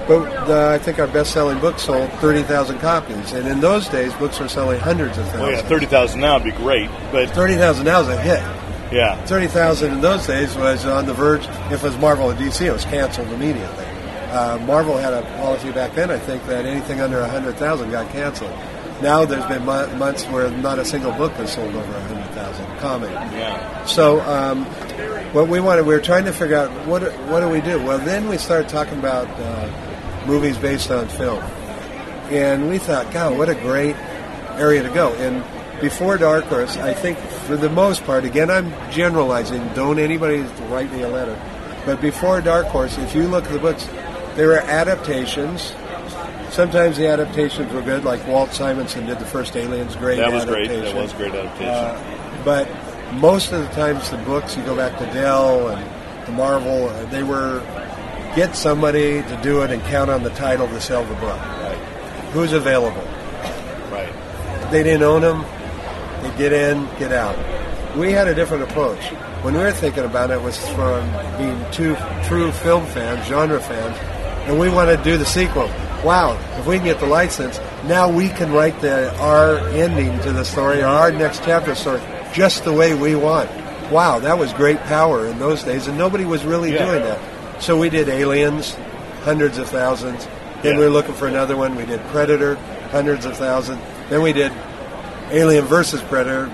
But 0.07 0.51
uh, 0.51 0.69
I 0.75 0.79
think 0.79 0.99
our 0.99 1.07
best-selling 1.07 1.61
book 1.61 1.79
sold 1.79 2.11
30,000 2.15 2.79
copies, 2.79 3.33
and 3.33 3.49
in 3.49 3.61
those 3.61 3.89
days, 3.89 4.13
books 4.15 4.39
were 4.39 4.49
selling 4.49 4.79
hundreds 4.79 5.17
of 5.17 5.33
Well, 5.33 5.51
yeah, 5.51 5.63
thirty 5.63 5.87
thousand 5.87 6.21
now 6.21 6.35
would 6.35 6.45
be 6.45 6.51
great, 6.53 6.91
but 7.11 7.31
30,000 7.31 7.85
now 7.87 8.03
is 8.03 8.09
a 8.09 8.21
hit. 8.21 8.43
yeah, 8.93 9.25
30,000 9.25 9.93
in 9.95 10.01
those 10.03 10.27
days 10.27 10.55
was 10.57 10.85
on 10.85 11.07
the 11.07 11.15
verge, 11.15 11.47
if 11.73 11.83
it 11.83 11.83
was 11.83 11.97
Marvel 11.97 12.31
or 12.31 12.35
DC, 12.35 12.67
it 12.67 12.71
was 12.73 12.85
canceled 12.85 13.29
immediately. 13.29 13.87
Uh, 14.31 14.59
Marvel 14.67 14.99
had 14.99 15.15
a 15.15 15.23
policy 15.39 15.71
back 15.73 15.95
then, 15.95 16.11
I 16.11 16.19
think, 16.19 16.45
that 16.49 16.67
anything 16.67 17.01
under 17.01 17.21
100,000 17.21 17.91
got 17.91 18.11
canceled. 18.11 18.53
Now 19.05 19.27
there's 19.27 19.45
been 19.45 19.67
mo- 19.67 19.95
months 19.97 20.25
where 20.25 20.51
not 20.51 20.79
a 20.79 20.85
single 20.85 21.13
book 21.13 21.33
has 21.33 21.53
sold 21.53 21.75
over 21.75 21.93
100,000 21.93 22.79
comic. 22.79 23.11
yeah, 23.11 23.85
So 23.85 24.23
um, 24.23 24.65
what 25.35 25.47
we 25.47 25.61
wanted, 25.61 25.85
we 25.85 25.93
were 25.93 26.01
trying 26.01 26.25
to 26.25 26.33
figure 26.33 26.57
out 26.57 26.71
what 26.87 27.03
what 27.29 27.41
do 27.41 27.51
we 27.51 27.61
do. 27.61 27.77
Well, 27.85 27.99
then 27.99 28.31
we 28.31 28.39
started 28.39 28.71
talking 28.71 28.99
about 28.99 29.29
uh, 29.29 30.25
movies 30.27 30.57
based 30.57 30.91
on 30.91 31.07
film, 31.09 31.43
and 32.31 32.71
we 32.71 32.79
thought, 32.79 33.13
God, 33.13 33.37
what 33.37 33.51
a 33.51 33.55
great 33.55 33.95
area 34.57 34.83
to 34.83 34.89
go. 34.89 35.13
And 35.17 35.45
before 35.83 36.17
Dark 36.17 36.45
Horse, 36.45 36.79
I 36.79 36.95
think 36.95 37.19
for 37.47 37.57
the 37.59 37.69
most 37.69 38.05
part, 38.05 38.25
again, 38.25 38.51
I'm 38.51 38.73
generalizing. 38.91 39.69
Don't 39.75 39.99
anybody 39.99 40.39
write 40.71 40.91
me 40.91 41.03
a 41.03 41.09
letter. 41.11 41.39
But 41.85 42.01
before 42.01 42.41
Dark 42.41 42.69
Horse, 42.69 42.97
if 42.97 43.15
you 43.15 43.29
look 43.29 43.45
at 43.45 43.53
the 43.53 43.59
books, 43.59 43.87
there 44.35 44.49
were 44.49 44.61
adaptations. 44.61 45.75
Sometimes 46.55 46.97
the 46.97 47.09
adaptations 47.09 47.73
were 47.73 47.83
good, 47.83 48.05
like 48.05 48.25
Walt 48.29 48.53
Simonson 48.53 49.07
did 49.07 49.19
the 49.19 49.25
first 49.25 49.57
Aliens, 49.57 49.97
great 49.97 50.19
that 50.19 50.33
was 50.33 50.45
great. 50.45 50.71
adaptation. 50.71 50.95
That 50.95 51.03
was 51.03 51.13
great 51.15 51.35
adaptation. 51.35 51.69
Uh, 51.69 52.43
but 52.45 52.69
most 53.15 53.51
of 53.51 53.61
the 53.61 53.75
times, 53.75 54.09
the 54.09 54.19
books 54.19 54.57
you 54.57 54.63
go 54.63 54.77
back 54.77 54.97
to 55.01 55.05
Dell 55.07 55.71
and 55.71 56.27
to 56.27 56.31
Marvel, 56.31 56.91
uh, 56.91 57.07
they 57.07 57.25
were 57.25 57.59
get 58.37 58.55
somebody 58.55 59.21
to 59.23 59.41
do 59.43 59.63
it 59.63 59.73
and 59.73 59.83
count 59.83 60.11
on 60.11 60.23
the 60.23 60.31
title 60.31 60.69
to 60.69 60.81
sell 60.81 61.05
the 61.05 61.15
book. 61.15 61.41
right, 61.41 61.77
Who's 62.33 62.53
available? 62.53 63.03
right. 63.91 64.13
They 64.71 64.85
didn't 64.85 65.03
own 65.03 65.23
them. 65.23 65.45
They 66.23 66.39
get 66.39 66.53
in, 66.53 66.85
get 67.01 67.11
out. 67.13 67.37
We 67.97 68.13
had 68.13 68.29
a 68.29 68.35
different 68.35 68.63
approach. 68.63 69.03
When 69.43 69.55
we 69.55 69.61
were 69.61 69.73
thinking 69.73 70.05
about 70.05 70.31
it, 70.31 70.35
it 70.35 70.43
was 70.43 70.57
from 70.69 71.05
being 71.37 71.65
two 71.73 71.97
true 72.29 72.53
film 72.53 72.87
fans, 72.87 73.27
genre 73.27 73.59
fans, 73.59 73.97
and 74.49 74.57
we 74.57 74.69
wanted 74.69 74.99
to 74.99 75.03
do 75.03 75.19
the 75.19 75.27
sequel. 75.27 75.69
Wow, 76.05 76.39
if 76.59 76.67
we 76.67 76.77
can 76.77 76.85
get 76.85 77.01
the 77.01 77.07
license, 77.07 77.59
now 77.87 78.11
we 78.11 78.29
can 78.29 78.53
write 78.53 78.79
the 78.81 79.17
our 79.19 79.57
ending 79.69 80.21
to 80.21 80.33
the 80.33 80.45
story, 80.45 80.83
or 80.83 80.87
our 80.87 81.11
next 81.11 81.43
chapter 81.45 81.75
story, 81.75 82.03
just 82.35 82.65
the 82.65 82.73
way 82.73 82.95
we 82.95 83.15
want. 83.15 83.51
Wow, 83.91 84.19
that 84.21 84.39
was 84.39 84.53
great 84.53 84.79
power 84.81 85.27
in 85.27 85.39
those 85.39 85.63
days, 85.63 85.87
and 85.87 85.97
nobody 85.97 86.25
was 86.27 86.45
really 86.45 86.75
Yeah. 86.75 86.85
doing 86.87 87.03
that. 87.05 87.19
So 87.61 87.77
we 87.79 87.89
did 87.89 88.09
Aliens, 88.11 88.77
hundreds 89.25 89.57
of 89.57 89.69
thousands. 89.69 90.27
Then 90.63 90.75
Yeah. 90.75 90.79
we 90.81 90.85
were 90.85 90.91
looking 90.91 91.15
for 91.15 91.27
another 91.27 91.57
one. 91.57 91.75
We 91.75 91.87
did 91.87 92.01
Predator, 92.11 92.59
hundreds 92.93 93.25
of 93.25 93.37
thousands. 93.37 93.81
Then 94.11 94.21
we 94.21 94.33
did 94.35 94.53
Alien 95.33 95.65
versus 95.65 96.03
Predator, 96.03 96.51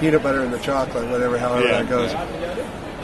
peanut 0.00 0.22
butter 0.22 0.40
and 0.40 0.52
the 0.54 0.58
chocolate, 0.58 1.06
whatever, 1.08 1.36
however 1.36 1.66
Yeah, 1.66 1.82
that 1.82 1.88
goes. 1.90 2.10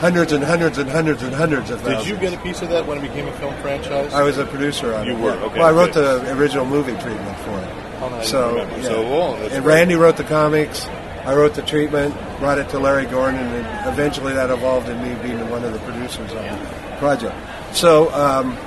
Hundreds 0.02 0.32
and 0.32 0.42
hundreds 0.42 0.78
and 0.78 0.90
hundreds 0.90 1.22
and 1.22 1.32
hundreds 1.32 1.70
of 1.70 1.80
Did 1.84 2.04
you 2.08 2.16
get 2.16 2.34
a 2.34 2.38
piece 2.38 2.60
of 2.60 2.68
that 2.70 2.84
when 2.84 2.98
it 2.98 3.02
became 3.02 3.28
a 3.28 3.32
film 3.38 3.54
franchise? 3.62 4.12
I 4.12 4.24
was 4.24 4.36
a 4.36 4.44
producer 4.44 4.92
on 4.96 5.06
You 5.06 5.12
it. 5.12 5.20
were, 5.20 5.30
okay, 5.30 5.60
Well, 5.60 5.68
I 5.68 5.70
wrote 5.70 5.92
good. 5.94 6.22
the 6.24 6.32
original 6.36 6.66
movie 6.66 6.90
treatment 7.00 7.38
for 7.38 7.56
it. 7.56 7.68
Oh, 8.00 8.08
no, 8.10 8.20
so, 8.22 8.56
yeah. 8.56 8.82
So, 8.82 9.02
well, 9.02 9.34
and 9.36 9.62
great. 9.62 9.64
Randy 9.76 9.94
wrote 9.94 10.16
the 10.16 10.24
comics. 10.24 10.86
I 11.24 11.36
wrote 11.36 11.54
the 11.54 11.62
treatment, 11.62 12.16
brought 12.40 12.58
it 12.58 12.68
to 12.70 12.80
Larry 12.80 13.06
Gordon, 13.06 13.38
and 13.38 13.88
eventually 13.88 14.32
that 14.32 14.50
evolved 14.50 14.88
in 14.88 15.00
me 15.00 15.14
being 15.22 15.48
one 15.48 15.62
of 15.62 15.72
the 15.72 15.78
producers 15.78 16.32
on 16.32 16.44
the 16.58 16.96
project. 16.98 17.36
So 17.72 18.12
um, 18.12 18.58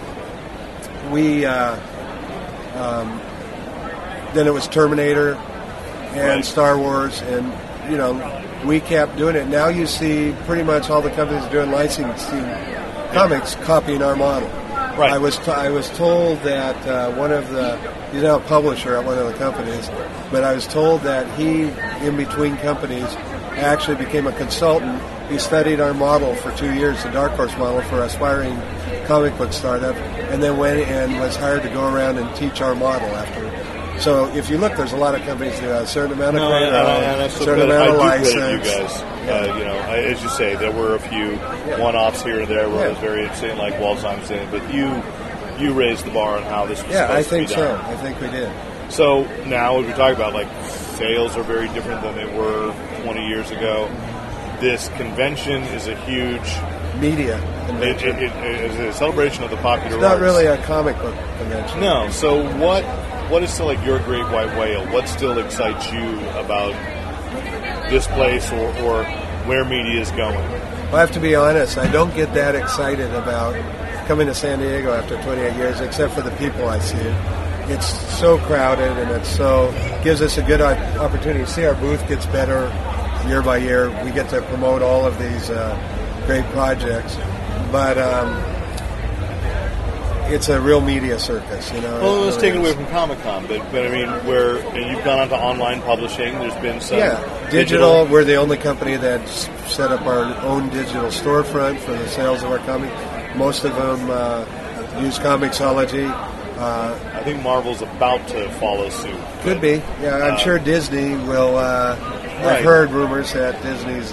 we, 1.11 1.45
uh, 1.45 1.75
um, 2.77 3.19
then 4.33 4.47
it 4.47 4.53
was 4.53 4.69
Terminator 4.69 5.33
and 5.33 6.17
Right. 6.37 6.45
Star 6.45 6.77
Wars, 6.79 7.21
and 7.23 7.51
you 7.91 7.97
know 7.97 8.13
we 8.63 8.79
kept 8.79 9.17
doing 9.17 9.35
it. 9.35 9.47
Now 9.47 9.67
you 9.67 9.87
see 9.87 10.35
pretty 10.45 10.63
much 10.63 10.89
all 10.89 11.01
the 11.01 11.11
companies 11.11 11.45
doing 11.51 11.71
licensing 11.71 12.45
comics 13.13 13.55
copying 13.55 14.01
our 14.01 14.15
model. 14.15 14.49
Right. 14.97 15.11
I 15.11 15.17
was 15.17 15.37
t- 15.37 15.51
I 15.51 15.69
was 15.69 15.89
told 15.89 16.39
that 16.43 16.75
uh, 16.87 17.11
one 17.15 17.31
of 17.31 17.49
the 17.49 17.77
he's 18.11 18.23
now 18.23 18.37
a 18.37 18.39
publisher 18.41 18.95
at 18.95 19.05
one 19.05 19.17
of 19.17 19.27
the 19.27 19.33
companies, 19.33 19.89
but 20.31 20.43
I 20.43 20.53
was 20.53 20.65
told 20.67 21.01
that 21.01 21.27
he, 21.37 21.63
in 22.05 22.15
between 22.15 22.55
companies, 22.57 23.13
actually 23.57 23.97
became 23.97 24.25
a 24.25 24.31
consultant. 24.31 25.01
He 25.29 25.37
studied 25.37 25.81
our 25.81 25.93
model 25.93 26.35
for 26.35 26.51
two 26.55 26.73
years, 26.73 27.01
the 27.03 27.09
Dark 27.11 27.33
Horse 27.33 27.57
model 27.57 27.81
for 27.83 28.03
aspiring 28.03 28.61
comic 29.05 29.37
book 29.37 29.51
startup, 29.51 29.95
and 29.95 30.41
then 30.41 30.57
went 30.57 30.79
and 30.79 31.19
was 31.19 31.35
hired 31.35 31.63
to 31.63 31.69
go 31.69 31.93
around 31.93 32.17
and 32.17 32.33
teach 32.35 32.61
our 32.61 32.75
model 32.75 33.09
after 33.09 33.44
So 33.99 34.27
if 34.35 34.49
you 34.49 34.57
look, 34.57 34.75
there's 34.75 34.91
a 34.93 34.97
lot 34.97 35.15
of 35.15 35.21
companies 35.21 35.53
that 35.61 35.63
have 35.69 35.83
a 35.83 35.87
certain 35.87 36.13
amount 36.13 36.35
of 36.35 36.41
No, 36.43 36.49
credit, 36.49 36.67
and 36.73 36.75
and 37.05 37.21
I 37.21 37.27
still 37.29 37.45
certain 37.45 37.65
amount 37.71 37.91
of 37.91 37.99
I 38.01 38.17
do 38.17 38.23
credit 38.31 38.57
license. 38.65 38.67
you 38.67 39.03
guys. 39.03 39.49
Uh, 39.51 39.57
you 39.57 39.65
know, 39.65 39.77
I, 39.77 39.97
as 39.99 40.21
you 40.21 40.29
say, 40.29 40.55
there 40.55 40.71
were 40.71 40.95
a 40.95 40.99
few 40.99 41.35
one-offs 41.81 42.21
here 42.21 42.39
and 42.41 42.47
there 42.47 42.69
where 42.69 42.79
Yeah. 42.81 42.85
it 42.87 42.89
was 42.89 42.97
very 42.99 43.21
interesting, 43.23 43.57
like 43.57 43.73
Walzheim's 43.75 44.29
in, 44.31 44.49
but 44.51 44.73
you 44.73 45.01
you 45.57 45.73
raised 45.73 46.05
the 46.05 46.11
bar 46.11 46.37
on 46.37 46.43
how 46.43 46.65
this 46.65 46.83
was 46.83 46.91
Yeah, 46.91 47.11
I 47.11 47.23
think 47.23 47.47
so. 47.49 47.75
I 47.85 47.95
think 47.97 48.19
we 48.19 48.27
did. 48.29 48.51
So 48.89 49.23
now, 49.45 49.79
as 49.79 49.85
we 49.87 49.93
talk 49.93 50.13
about, 50.13 50.33
like 50.33 50.47
sales 50.97 51.35
are 51.37 51.43
very 51.43 51.69
different 51.69 52.01
than 52.03 52.15
they 52.15 52.25
were 52.25 52.73
20 53.03 53.27
years 53.27 53.49
ago. 53.51 53.89
This 54.59 54.89
convention 54.89 55.63
is 55.63 55.87
a 55.87 55.95
huge. 55.95 56.41
Media 56.99 57.37
It, 57.81 58.01
it, 58.01 58.15
it 58.21 58.71
is 58.71 58.75
a 58.79 58.93
celebration 58.97 59.43
of 59.43 59.49
the 59.51 59.57
popular 59.57 59.95
it's 59.95 60.01
not 60.01 60.13
arts. 60.13 60.21
really 60.21 60.45
a 60.45 60.57
comic 60.63 60.95
book 60.97 61.15
convention. 61.37 61.79
No. 61.79 62.09
So 62.09 62.43
what? 62.57 62.83
What 63.29 63.41
is 63.43 63.51
still 63.53 63.65
like 63.65 63.83
your 63.85 63.99
great 63.99 64.23
white 64.25 64.55
whale? 64.57 64.85
What 64.93 65.07
still 65.09 65.39
excites 65.39 65.91
you 65.91 66.19
about 66.31 66.73
this 67.89 68.05
place 68.07 68.51
or, 68.51 68.67
or 68.83 69.03
where 69.47 69.65
media 69.65 69.99
is 69.99 70.11
going? 70.11 70.37
I 70.37 70.99
have 70.99 71.11
to 71.13 71.19
be 71.19 71.35
honest, 71.35 71.77
I 71.77 71.91
don't 71.91 72.13
get 72.15 72.33
that 72.35 72.55
excited 72.55 73.11
about 73.13 73.55
coming 74.07 74.27
to 74.27 74.35
San 74.35 74.59
Diego 74.59 74.93
after 74.93 75.19
28 75.23 75.55
years, 75.55 75.79
except 75.81 76.13
for 76.13 76.21
the 76.21 76.31
people 76.31 76.67
I 76.69 76.79
see. 76.79 76.97
It's 77.73 77.87
so 78.19 78.37
crowded 78.37 78.95
and 78.99 79.09
it's 79.11 79.29
so 79.35 79.71
gives 80.03 80.21
us 80.21 80.37
a 80.37 80.43
good 80.43 80.61
opportunity. 80.61 81.39
You 81.39 81.45
see, 81.47 81.65
our 81.65 81.73
booth 81.73 82.07
gets 82.07 82.27
better 82.27 82.71
year 83.27 83.41
by 83.41 83.57
year. 83.57 83.89
We 84.03 84.11
get 84.11 84.29
to 84.29 84.41
promote 84.43 84.83
all 84.83 85.03
of 85.03 85.17
these 85.17 85.49
uh, 85.49 85.75
great 86.25 86.45
projects, 86.45 87.15
but 87.71 87.97
um, 87.97 88.33
it's 90.31 90.49
a 90.49 90.59
real 90.59 90.81
media 90.81 91.19
circus, 91.19 91.71
you 91.71 91.81
know. 91.81 91.99
Well, 92.01 92.15
It 92.23 92.25
let's 92.25 92.37
really 92.37 92.47
take 92.49 92.55
it 92.55 92.57
away 92.59 92.73
from 92.73 92.85
Comic 92.87 93.19
Con, 93.21 93.45
but, 93.47 93.59
but 93.71 93.85
I 93.85 93.89
mean, 93.89 94.07
where 94.25 94.55
you've 94.75 95.03
gone 95.03 95.19
on 95.19 95.29
to 95.29 95.35
online 95.35 95.81
publishing. 95.83 96.33
There's 96.39 96.55
been 96.61 96.81
some 96.81 96.97
Yeah, 96.97 97.49
digital. 97.51 98.05
We're 98.07 98.23
the 98.23 98.35
only 98.35 98.57
company 98.57 98.95
that's 98.97 99.47
set 99.71 99.91
up 99.91 100.01
our 100.05 100.23
own 100.43 100.69
digital 100.69 101.09
storefront 101.09 101.79
for 101.79 101.91
the 101.91 102.07
sales 102.09 102.41
of 102.43 102.51
our 102.51 102.59
comics. 102.59 102.93
Most 103.37 103.63
of 103.65 103.75
them 103.75 104.09
uh, 104.09 104.45
use 105.01 105.19
Comixology. 105.19 106.09
Uh, 106.57 106.97
I 107.13 107.21
think 107.23 107.43
Marvel's 107.43 107.81
about 107.81 108.25
to 108.29 108.49
follow 108.53 108.89
suit. 108.89 109.19
could 109.41 109.59
be. 109.59 109.83
Yeah, 110.01 110.15
I'm 110.25 110.33
Uh, 110.35 110.37
sure 110.37 110.57
Disney 110.59 111.15
will. 111.27 111.57
Uh, 111.57 111.97
Right. 112.35 112.57
I've 112.57 112.65
heard 112.65 112.91
rumors 112.91 113.31
that 113.31 113.61
Disney's. 113.63 114.11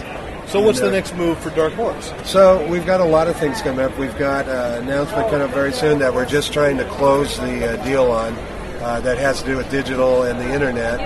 So 0.52 0.60
what's 0.60 0.80
in 0.80 0.84
the 0.84 0.90
next 0.90 1.14
move 1.16 1.38
for 1.38 1.48
Dark 1.48 1.72
Horse? 1.72 2.12
So 2.24 2.68
we've 2.68 2.84
got 2.84 3.00
a 3.00 3.04
lot 3.06 3.26
of 3.26 3.36
things 3.36 3.62
coming 3.62 3.82
up. 3.82 3.96
We've 3.96 4.18
got 4.18 4.46
an 4.46 4.82
announcement 4.82 5.30
coming 5.30 5.40
up 5.40 5.50
very 5.52 5.72
soon 5.72 5.98
that 6.00 6.12
we're 6.12 6.26
just 6.26 6.52
trying 6.52 6.76
to 6.76 6.84
close 6.90 7.38
the 7.38 7.72
uh, 7.72 7.82
deal 7.86 8.10
on 8.10 8.34
uh, 8.82 9.00
that 9.00 9.16
has 9.16 9.40
to 9.40 9.46
do 9.46 9.56
with 9.56 9.70
digital 9.70 10.24
and 10.24 10.38
the 10.38 10.52
internet, 10.52 11.00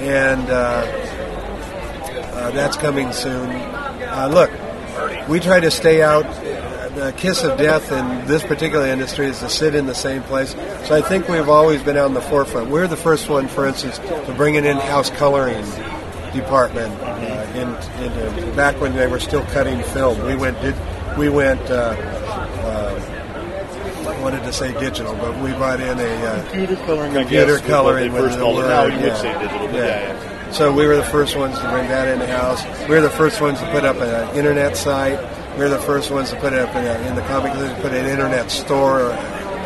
and 0.00 0.50
uh, 0.50 0.82
uh, 2.34 2.50
that's 2.50 2.76
coming 2.76 3.12
soon. 3.12 3.48
Uh, 3.50 4.30
look, 4.32 5.28
we 5.28 5.38
try 5.38 5.60
to 5.60 5.70
stay 5.70 6.02
out. 6.02 6.24
The 6.96 7.14
kiss 7.16 7.44
of 7.44 7.56
death 7.56 7.92
in 7.92 8.26
this 8.26 8.42
particular 8.42 8.86
industry 8.86 9.26
is 9.26 9.38
to 9.38 9.48
sit 9.48 9.76
in 9.76 9.86
the 9.86 9.94
same 9.94 10.24
place. 10.24 10.56
So 10.88 10.96
I 10.96 11.02
think 11.02 11.28
we've 11.28 11.48
always 11.48 11.84
been 11.84 11.98
on 11.98 12.14
the 12.14 12.20
forefront. 12.20 12.68
We're 12.68 12.88
the 12.88 12.96
first 12.96 13.28
one, 13.28 13.46
for 13.46 13.64
instance, 13.64 13.98
to 13.98 14.34
bring 14.36 14.56
an 14.56 14.64
in-house 14.64 15.10
coloring 15.10 15.64
department 16.40 16.92
uh, 17.00 17.60
in, 17.60 17.68
in 18.02 18.56
back 18.56 18.80
when 18.80 18.94
they 18.94 19.06
were 19.06 19.20
still 19.20 19.44
cutting 19.46 19.82
film. 19.94 20.24
We 20.26 20.36
went 20.36 20.60
did 20.60 20.74
we 21.16 21.28
went. 21.28 21.60
Uh, 21.70 21.94
uh, 22.64 23.14
I 24.08 24.20
wanted 24.20 24.42
to 24.44 24.52
say 24.52 24.72
digital, 24.80 25.14
but 25.14 25.36
we 25.42 25.52
brought 25.52 25.80
in 25.80 25.98
a 25.98 26.02
uh, 26.02 26.42
Computer 26.50 26.76
coloring, 26.76 27.12
computer 27.12 27.58
coloring 27.58 28.12
they 28.12 28.20
was 28.20 28.34
first 28.34 28.38
the 28.38 28.44
called 28.44 28.58
it. 28.58 28.68
Now 28.68 28.84
you 28.86 29.00
would 29.00 29.16
say 29.16 29.32
digital, 29.38 29.72
yeah. 29.72 30.50
So 30.50 30.72
we 30.72 30.86
were 30.86 30.96
the 30.96 31.04
first 31.04 31.36
ones 31.36 31.58
to 31.58 31.70
bring 31.70 31.88
that 31.88 32.08
in 32.08 32.18
the 32.18 32.26
house. 32.26 32.64
We 32.88 32.94
were 32.94 33.02
the 33.02 33.10
first 33.10 33.40
ones 33.40 33.60
to 33.60 33.70
put 33.70 33.84
up 33.84 33.96
an 33.96 34.34
internet 34.36 34.76
site. 34.76 35.20
We 35.56 35.64
were 35.64 35.68
the 35.68 35.78
first 35.78 36.10
ones 36.10 36.30
to 36.30 36.36
put 36.36 36.52
it 36.52 36.58
up 36.58 36.74
in, 36.74 36.84
a, 36.84 37.08
in 37.08 37.14
the 37.16 37.22
comic 37.22 37.52
to 37.52 37.82
put 37.82 37.92
an 37.92 38.06
internet 38.06 38.50
store, 38.50 39.12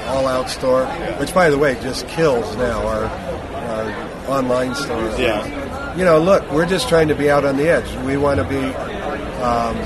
all 0.06 0.26
out 0.26 0.50
store, 0.50 0.86
which 1.18 1.32
by 1.32 1.50
the 1.50 1.58
way 1.58 1.74
just 1.76 2.08
kills 2.08 2.56
now 2.56 2.84
our, 2.86 3.04
our 3.04 4.38
online 4.40 4.74
store. 4.74 5.14
Yeah. 5.18 5.61
You 5.96 6.04
know, 6.04 6.18
look, 6.18 6.50
we're 6.50 6.66
just 6.66 6.88
trying 6.88 7.08
to 7.08 7.14
be 7.14 7.30
out 7.30 7.44
on 7.44 7.56
the 7.56 7.68
edge. 7.68 7.90
We 8.06 8.16
want 8.16 8.38
to 8.38 8.44
be 8.44 8.56
um, 9.42 9.76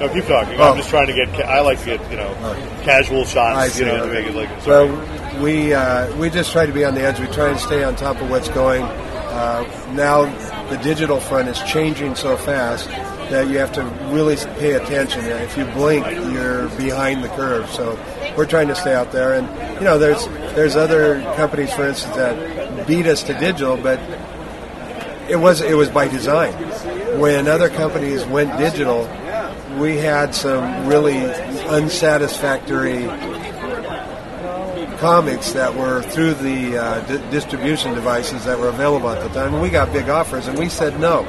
No, 0.00 0.08
keep 0.12 0.24
talking. 0.26 0.58
Oh. 0.58 0.70
I'm 0.72 0.76
just 0.76 0.88
trying 0.90 1.06
to 1.06 1.12
get. 1.12 1.28
Ca- 1.34 1.42
I 1.48 1.60
like 1.60 1.78
to 1.80 1.84
get 1.84 2.10
you 2.10 2.16
know 2.16 2.34
casual 2.82 3.22
I 3.22 3.24
shots. 3.24 3.72
see. 3.74 3.80
You 3.80 3.86
know, 3.92 4.06
to 4.06 4.12
make 4.12 4.26
it 4.26 4.34
like. 4.34 4.48
Sorry. 4.62 4.90
Well, 4.90 5.42
we 5.42 5.72
uh, 5.74 6.16
we 6.16 6.30
just 6.30 6.52
try 6.52 6.66
to 6.66 6.72
be 6.72 6.84
on 6.84 6.94
the 6.94 7.02
edge. 7.02 7.20
We 7.20 7.26
try 7.26 7.50
and 7.50 7.60
stay 7.60 7.84
on 7.84 7.94
top 7.96 8.20
of 8.20 8.30
what's 8.30 8.48
going. 8.48 8.82
Uh, 8.82 9.64
now 9.94 10.24
the 10.70 10.76
digital 10.78 11.20
front 11.20 11.48
is 11.48 11.58
changing 11.64 12.14
so 12.14 12.36
fast 12.36 12.88
that 13.30 13.48
you 13.48 13.58
have 13.58 13.72
to 13.72 13.82
really 14.14 14.36
pay 14.58 14.72
attention. 14.72 15.24
If 15.24 15.56
you 15.56 15.64
blink, 15.66 16.06
you're 16.32 16.68
behind 16.70 17.24
the 17.24 17.28
curve. 17.30 17.68
So 17.70 17.98
we're 18.36 18.46
trying 18.46 18.68
to 18.68 18.74
stay 18.76 18.94
out 18.94 19.12
there. 19.12 19.34
And 19.34 19.46
you 19.78 19.84
know, 19.84 19.98
there's 19.98 20.26
there's 20.54 20.76
other 20.76 21.20
companies, 21.36 21.72
for 21.72 21.84
instance, 21.86 22.14
that 22.16 22.63
beat 22.86 23.06
us 23.06 23.22
to 23.24 23.34
digital, 23.34 23.76
but 23.76 23.98
it 25.28 25.36
was 25.36 25.60
it 25.60 25.76
was 25.76 25.88
by 25.88 26.08
design. 26.08 26.52
When 27.18 27.48
other 27.48 27.68
companies 27.68 28.24
went 28.24 28.56
digital, 28.58 29.08
we 29.78 29.96
had 29.96 30.34
some 30.34 30.86
really 30.86 31.24
unsatisfactory 31.66 33.06
comics 34.98 35.52
that 35.52 35.74
were 35.74 36.02
through 36.02 36.34
the 36.34 36.78
uh, 36.78 37.00
di- 37.00 37.30
distribution 37.30 37.94
devices 37.94 38.44
that 38.44 38.58
were 38.58 38.68
available 38.68 39.10
at 39.10 39.22
the 39.22 39.28
time. 39.28 39.54
And 39.54 39.62
we 39.62 39.70
got 39.70 39.92
big 39.92 40.08
offers, 40.08 40.46
and 40.46 40.58
we 40.58 40.68
said 40.68 40.98
no. 41.00 41.26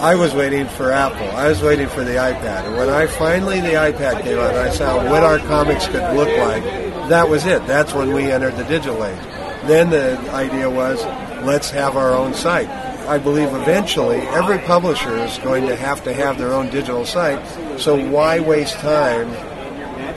I 0.00 0.14
was 0.14 0.34
waiting 0.34 0.68
for 0.68 0.92
Apple. 0.92 1.26
I 1.30 1.48
was 1.48 1.62
waiting 1.62 1.88
for 1.88 2.04
the 2.04 2.12
iPad. 2.12 2.66
And 2.66 2.76
when 2.76 2.90
I 2.90 3.06
finally 3.06 3.60
the 3.60 3.72
iPad 3.72 4.22
came 4.22 4.38
out, 4.38 4.54
I 4.54 4.70
saw 4.70 4.96
what 5.10 5.22
our 5.22 5.38
comics 5.38 5.86
could 5.86 6.14
look 6.14 6.28
like. 6.36 6.62
That 7.08 7.30
was 7.30 7.46
it. 7.46 7.66
That's 7.66 7.94
when 7.94 8.12
we 8.12 8.30
entered 8.30 8.56
the 8.56 8.64
digital 8.64 9.02
age. 9.02 9.35
Then 9.66 9.90
the 9.90 10.18
idea 10.32 10.68
was, 10.70 11.02
let's 11.44 11.70
have 11.70 11.96
our 11.96 12.14
own 12.14 12.34
site. 12.34 12.68
I 13.08 13.18
believe 13.18 13.48
eventually 13.54 14.18
every 14.18 14.58
publisher 14.58 15.16
is 15.16 15.38
going 15.38 15.66
to 15.66 15.76
have 15.76 16.02
to 16.04 16.12
have 16.12 16.38
their 16.38 16.52
own 16.52 16.70
digital 16.70 17.04
site. 17.04 17.40
So 17.78 17.96
why 18.10 18.40
waste 18.40 18.74
time 18.74 19.30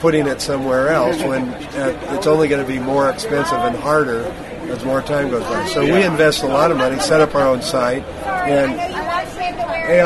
putting 0.00 0.26
it 0.26 0.40
somewhere 0.40 0.88
else 0.88 1.22
when 1.22 1.48
uh, 1.48 2.16
it's 2.16 2.26
only 2.26 2.48
going 2.48 2.64
to 2.64 2.66
be 2.66 2.78
more 2.78 3.08
expensive 3.10 3.58
and 3.58 3.76
harder 3.76 4.22
as 4.70 4.84
more 4.84 5.02
time 5.02 5.30
goes 5.30 5.42
by. 5.44 5.66
So 5.66 5.82
we 5.82 6.02
invest 6.04 6.42
a 6.42 6.46
lot 6.46 6.70
of 6.70 6.78
money, 6.78 6.98
set 7.00 7.20
up 7.20 7.34
our 7.34 7.46
own 7.46 7.62
site, 7.62 8.02
and 8.24 8.78
Hey, 9.90 10.00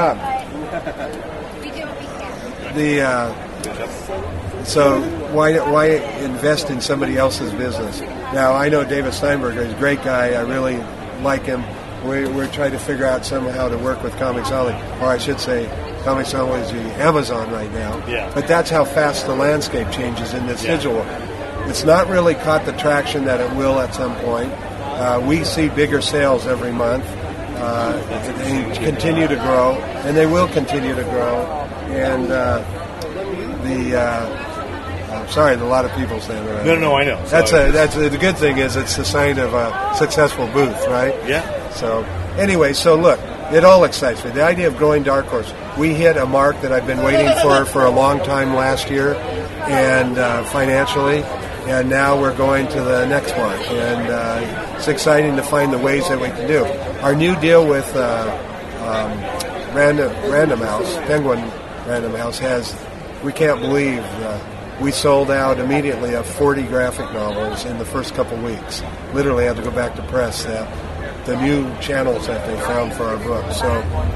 we 1.61 1.71
do 1.71 1.87
what 1.87 1.99
we 1.99 2.07
can. 2.07 2.75
the 2.75 3.03
uh, 3.03 4.65
so 4.65 5.03
why 5.33 5.59
why 5.71 5.87
invest 6.25 6.71
in 6.71 6.81
somebody 6.81 7.19
else's 7.19 7.53
business? 7.53 8.01
Now 8.35 8.55
I 8.55 8.69
know 8.69 8.85
David 8.85 9.15
Steinberg 9.15 9.57
is 9.57 9.73
a 9.73 9.77
great 9.77 10.03
guy. 10.03 10.33
I 10.33 10.41
really 10.41 10.77
like 11.23 11.45
him. 11.45 11.63
We, 12.05 12.27
we're 12.27 12.51
trying 12.53 12.73
to 12.73 12.79
figure 12.79 13.07
out 13.07 13.25
somehow 13.25 13.69
to 13.69 13.79
work 13.79 14.03
with 14.03 14.13
Comixology, 14.15 15.01
or 15.01 15.07
I 15.07 15.19
should 15.19 15.41
say, 15.41 15.67
Comixology 16.03 16.85
Amazon 16.99 17.51
right 17.51 17.73
now. 17.73 18.05
Yeah. 18.07 18.31
But 18.35 18.47
that's 18.47 18.69
how 18.69 18.85
fast 18.85 19.27
the 19.27 19.35
landscape 19.35 19.91
changes 19.91 20.35
in 20.35 20.47
this 20.47 20.63
Yeah. 20.65 20.77
digital. 20.77 21.01
It's 21.71 21.85
not 21.85 22.09
really 22.09 22.35
caught 22.35 22.67
the 22.67 22.73
traction 22.73 23.25
that 23.25 23.41
it 23.41 23.51
will 23.57 23.81
at 23.81 23.95
some 23.95 24.15
point. 24.17 24.53
Uh, 24.53 25.23
we 25.27 25.45
see 25.45 25.69
bigger 25.71 26.03
sales 26.03 26.47
every 26.47 26.73
month. 26.73 27.05
Uh, 27.57 27.93
they 28.39 28.77
continue 28.85 29.27
to 29.29 29.37
grow, 29.37 29.73
and 30.05 30.15
they 30.17 30.27
will 30.27 30.49
continue 30.49 30.95
to 30.95 31.05
grow. 31.05 31.37
And 31.89 32.31
uh, 32.31 32.59
the 33.63 33.97
uh, 33.99 34.54
I'm 35.25 35.31
sorry, 35.31 35.55
a 35.55 35.65
lot 35.65 35.85
of 35.87 35.93
people 35.95 36.21
standing 36.21 36.53
around. 36.53 36.67
No, 36.67 36.75
no, 36.75 36.81
no, 36.81 36.95
I 36.97 37.05
know. 37.05 37.25
That's 37.27 37.51
So- 37.51 37.69
a 37.69 37.73
that's 37.73 37.97
a, 37.97 38.09
the 38.11 38.19
good 38.19 38.37
thing 38.37 38.59
is 38.59 38.77
it's 38.77 38.97
the 38.97 39.05
sign 39.05 39.39
of 39.39 39.55
a 39.55 39.95
successful 39.97 40.47
booth, 40.49 40.87
right? 40.89 41.15
Yeah. 41.27 41.71
So 41.71 42.03
anyway, 42.37 42.75
so 42.75 42.95
look, 42.95 43.19
it 43.51 43.65
all 43.65 43.85
excites 43.85 44.23
me. 44.25 44.31
The 44.33 44.43
idea 44.45 44.69
of 44.69 44.77
growing 44.77 45.03
Dark 45.03 45.27
Horse, 45.27 45.51
we 45.79 45.95
hit 45.95 46.17
a 46.19 46.27
mark 46.27 46.61
that 46.61 46.73
I've 46.73 46.87
been 46.87 47.03
waiting 47.03 47.31
for 47.43 47.65
for 47.65 47.85
a 47.85 47.91
long 47.91 48.19
time 48.19 48.55
last 48.55 48.91
year, 48.91 49.15
and 49.67 50.19
uh, 50.19 50.45
financially, 50.45 51.23
and 51.67 51.89
now 51.89 52.21
we're 52.21 52.37
going 52.37 52.69
to 52.69 52.83
the 52.83 53.07
next 53.07 53.35
mark, 53.37 53.61
and 53.71 54.09
uh, 54.13 54.75
it's 54.77 54.89
exciting 54.89 55.37
to 55.37 55.43
find 55.43 55.73
the 55.73 55.79
ways 55.79 56.07
that 56.09 56.21
we 56.21 56.29
can 56.29 56.47
do. 56.47 56.65
Our 57.03 57.15
new 57.15 57.35
deal 57.41 57.67
with 57.67 57.91
uh, 57.97 58.29
um, 58.83 59.75
Random 59.75 60.11
Random 60.31 60.61
House, 60.61 60.95
Penguin 61.09 61.41
Random 61.87 62.13
House, 62.15 62.39
has 62.41 62.77
we 63.25 63.33
can't 63.33 63.61
believe. 63.61 64.01
Uh, 64.21 64.51
we 64.81 64.91
sold 64.91 65.31
out 65.31 65.59
immediately 65.59 66.15
of 66.15 66.27
40 66.27 66.63
graphic 66.65 67.13
novels 67.13 67.65
in 67.65 67.79
the 67.79 67.85
first 67.85 68.15
couple 68.15 68.37
weeks. 68.39 68.83
Literally 69.13 69.45
had 69.45 69.57
to 69.57 69.63
go 69.63 69.71
back 69.71 69.95
to 69.97 70.03
press 70.05 70.45
that 70.45 71.27
the 71.27 71.41
new 71.41 71.65
channels 71.81 72.27
that 72.27 72.47
they 72.47 72.55
found 72.67 72.93
for 72.93 73.05
our 73.05 73.17
book. 73.19 73.51
So 73.53 73.69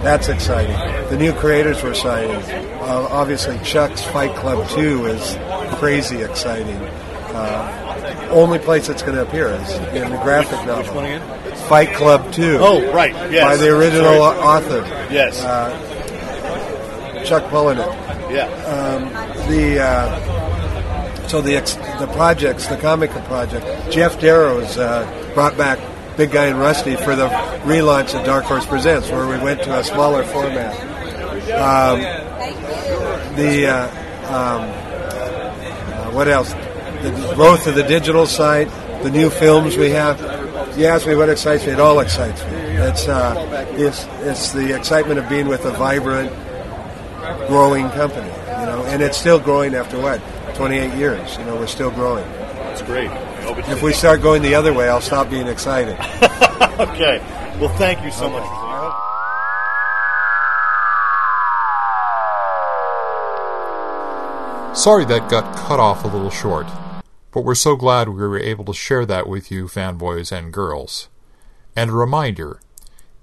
that's 0.02 0.28
exciting. 0.28 0.76
The 1.08 1.16
new 1.16 1.32
creators 1.32 1.82
we're 1.82 1.94
signing. 1.94 2.36
Uh, 2.80 3.08
obviously, 3.10 3.58
Chuck's 3.64 4.02
Fight 4.02 4.34
Club 4.36 4.68
2 4.70 5.06
is 5.06 5.38
crazy 5.78 6.20
exciting. 6.22 6.76
Uh, 7.34 8.28
only 8.30 8.58
place 8.58 8.88
it's 8.90 9.02
going 9.02 9.14
to 9.14 9.22
appear 9.22 9.48
is 9.48 9.72
in 9.94 10.10
the 10.10 10.18
graphic 10.22 10.58
novel. 10.66 10.82
Which 10.84 10.92
one 10.92 11.04
again? 11.06 11.56
Fight 11.68 11.94
Club 11.94 12.30
2. 12.32 12.58
Oh, 12.60 12.92
right. 12.92 13.14
Yes. 13.32 13.44
By 13.44 13.56
the 13.56 13.74
original 13.74 14.02
Sorry. 14.12 14.38
author, 14.40 14.80
Yes. 15.10 15.40
Chuck 17.26 17.44
Palahniuk. 17.50 18.30
yeah. 18.30 18.48
the 19.48 19.80
uh, 19.80 20.37
so 21.28 21.42
the 21.42 21.56
ex- 21.56 21.74
the 21.74 22.08
projects, 22.14 22.66
the 22.66 22.76
comic 22.76 23.10
project. 23.10 23.64
Geof 23.92 24.18
Darrow's 24.20 24.78
uh, 24.78 25.30
brought 25.34 25.56
back 25.56 25.78
Big 26.16 26.32
Guy 26.32 26.46
and 26.46 26.58
Rusty 26.58 26.96
for 26.96 27.14
the 27.14 27.28
relaunch 27.64 28.18
of 28.18 28.24
Dark 28.24 28.44
Horse 28.44 28.66
Presents, 28.66 29.10
where 29.10 29.26
we 29.28 29.38
went 29.42 29.62
to 29.62 29.78
a 29.78 29.84
smaller 29.84 30.24
format. 30.24 30.74
Um, 31.52 32.00
the 33.36 33.66
uh, 33.66 33.86
um, 34.28 34.64
uh, 34.64 36.10
what 36.12 36.28
else? 36.28 36.52
The 37.02 37.32
growth 37.36 37.66
of 37.66 37.74
the 37.74 37.84
digital 37.84 38.26
site, 38.26 38.68
the 39.02 39.10
new 39.10 39.30
films 39.30 39.76
we 39.76 39.90
have. 39.90 40.18
You 40.76 40.86
ask 40.86 41.06
me 41.06 41.14
what 41.14 41.28
excites 41.28 41.66
me. 41.66 41.72
It 41.72 41.80
all 41.80 42.00
excites 42.00 42.42
me. 42.44 42.50
It's 42.50 43.06
uh, 43.06 43.66
it's 43.76 44.06
it's 44.22 44.52
the 44.52 44.74
excitement 44.74 45.18
of 45.18 45.28
being 45.28 45.46
with 45.46 45.64
a 45.66 45.72
vibrant, 45.72 46.32
growing 47.48 47.90
company. 47.90 48.28
You 48.28 48.66
know, 48.66 48.84
and 48.88 49.02
it's 49.02 49.18
still 49.18 49.38
growing 49.38 49.74
after 49.74 50.00
what 50.00 50.20
28 50.58 50.94
years. 50.94 51.38
You 51.38 51.44
know, 51.44 51.54
we're 51.54 51.68
still 51.68 51.92
growing. 51.92 52.28
That's 52.32 52.82
great. 52.82 53.08
I 53.08 53.42
hope 53.42 53.58
it's 53.58 53.68
If 53.68 53.80
we 53.80 53.92
start 53.92 54.20
going 54.20 54.42
the 54.42 54.56
other 54.56 54.74
way, 54.74 54.88
I'll 54.88 55.00
stop 55.00 55.30
being 55.30 55.46
excited. 55.46 55.94
okay. 56.80 57.22
Well, 57.60 57.68
thank 57.76 58.04
you 58.04 58.10
so 58.10 58.28
much. 58.28 58.42
Sorry 64.76 65.04
that 65.04 65.30
got 65.30 65.56
cut 65.56 65.78
off 65.78 66.02
a 66.02 66.08
little 66.08 66.30
short, 66.30 66.66
but 67.30 67.42
we're 67.42 67.54
so 67.54 67.76
glad 67.76 68.08
we 68.08 68.14
were 68.14 68.40
able 68.40 68.64
to 68.64 68.74
share 68.74 69.06
that 69.06 69.28
with 69.28 69.52
you, 69.52 69.66
fanboys 69.66 70.36
and 70.36 70.52
girls. 70.52 71.08
And 71.76 71.90
a 71.90 71.94
reminder 71.94 72.60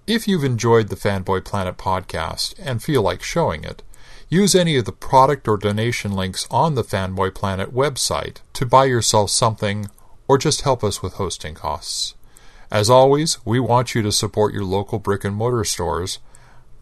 if 0.08 0.26
you've 0.26 0.46
enjoyed 0.46 0.88
the 0.88 0.96
Fanboy 0.96 1.44
Planet 1.44 1.78
podcast 1.78 2.56
and 2.60 2.82
feel 2.82 3.02
like 3.02 3.22
showing 3.22 3.66
it, 3.66 3.84
use 4.30 4.56
any 4.56 4.78
of 4.78 4.86
the 4.86 4.92
product 4.92 5.48
or 5.48 5.58
donation 5.58 6.12
links 6.12 6.48
on 6.50 6.76
the 6.76 6.84
Fanboy 6.84 7.34
Planet 7.34 7.74
website 7.74 8.38
to 8.54 8.66
buy 8.66 8.86
yourself 8.86 9.30
something 9.30 9.90
or 10.28 10.38
just 10.38 10.62
help 10.62 10.84
us 10.84 11.02
with 11.02 11.14
hosting 11.14 11.54
costs. 11.54 12.16
As 12.72 12.90
always, 12.90 13.44
we 13.46 13.60
want 13.60 13.94
you 13.94 14.02
to 14.02 14.12
support 14.12 14.54
your 14.54 14.64
local 14.64 15.00
brick 15.00 15.24
and 15.24 15.36
mortar 15.36 15.64
stores, 15.64 16.20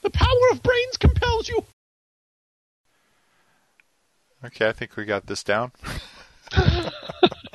The 0.00 0.08
power 0.08 0.50
of 0.52 0.62
brains 0.62 0.96
compels 0.96 1.50
you. 1.50 1.62
Okay, 4.46 4.66
I 4.66 4.72
think 4.72 4.96
we 4.96 5.04
got 5.04 5.26
this 5.26 5.44
down. 5.44 5.72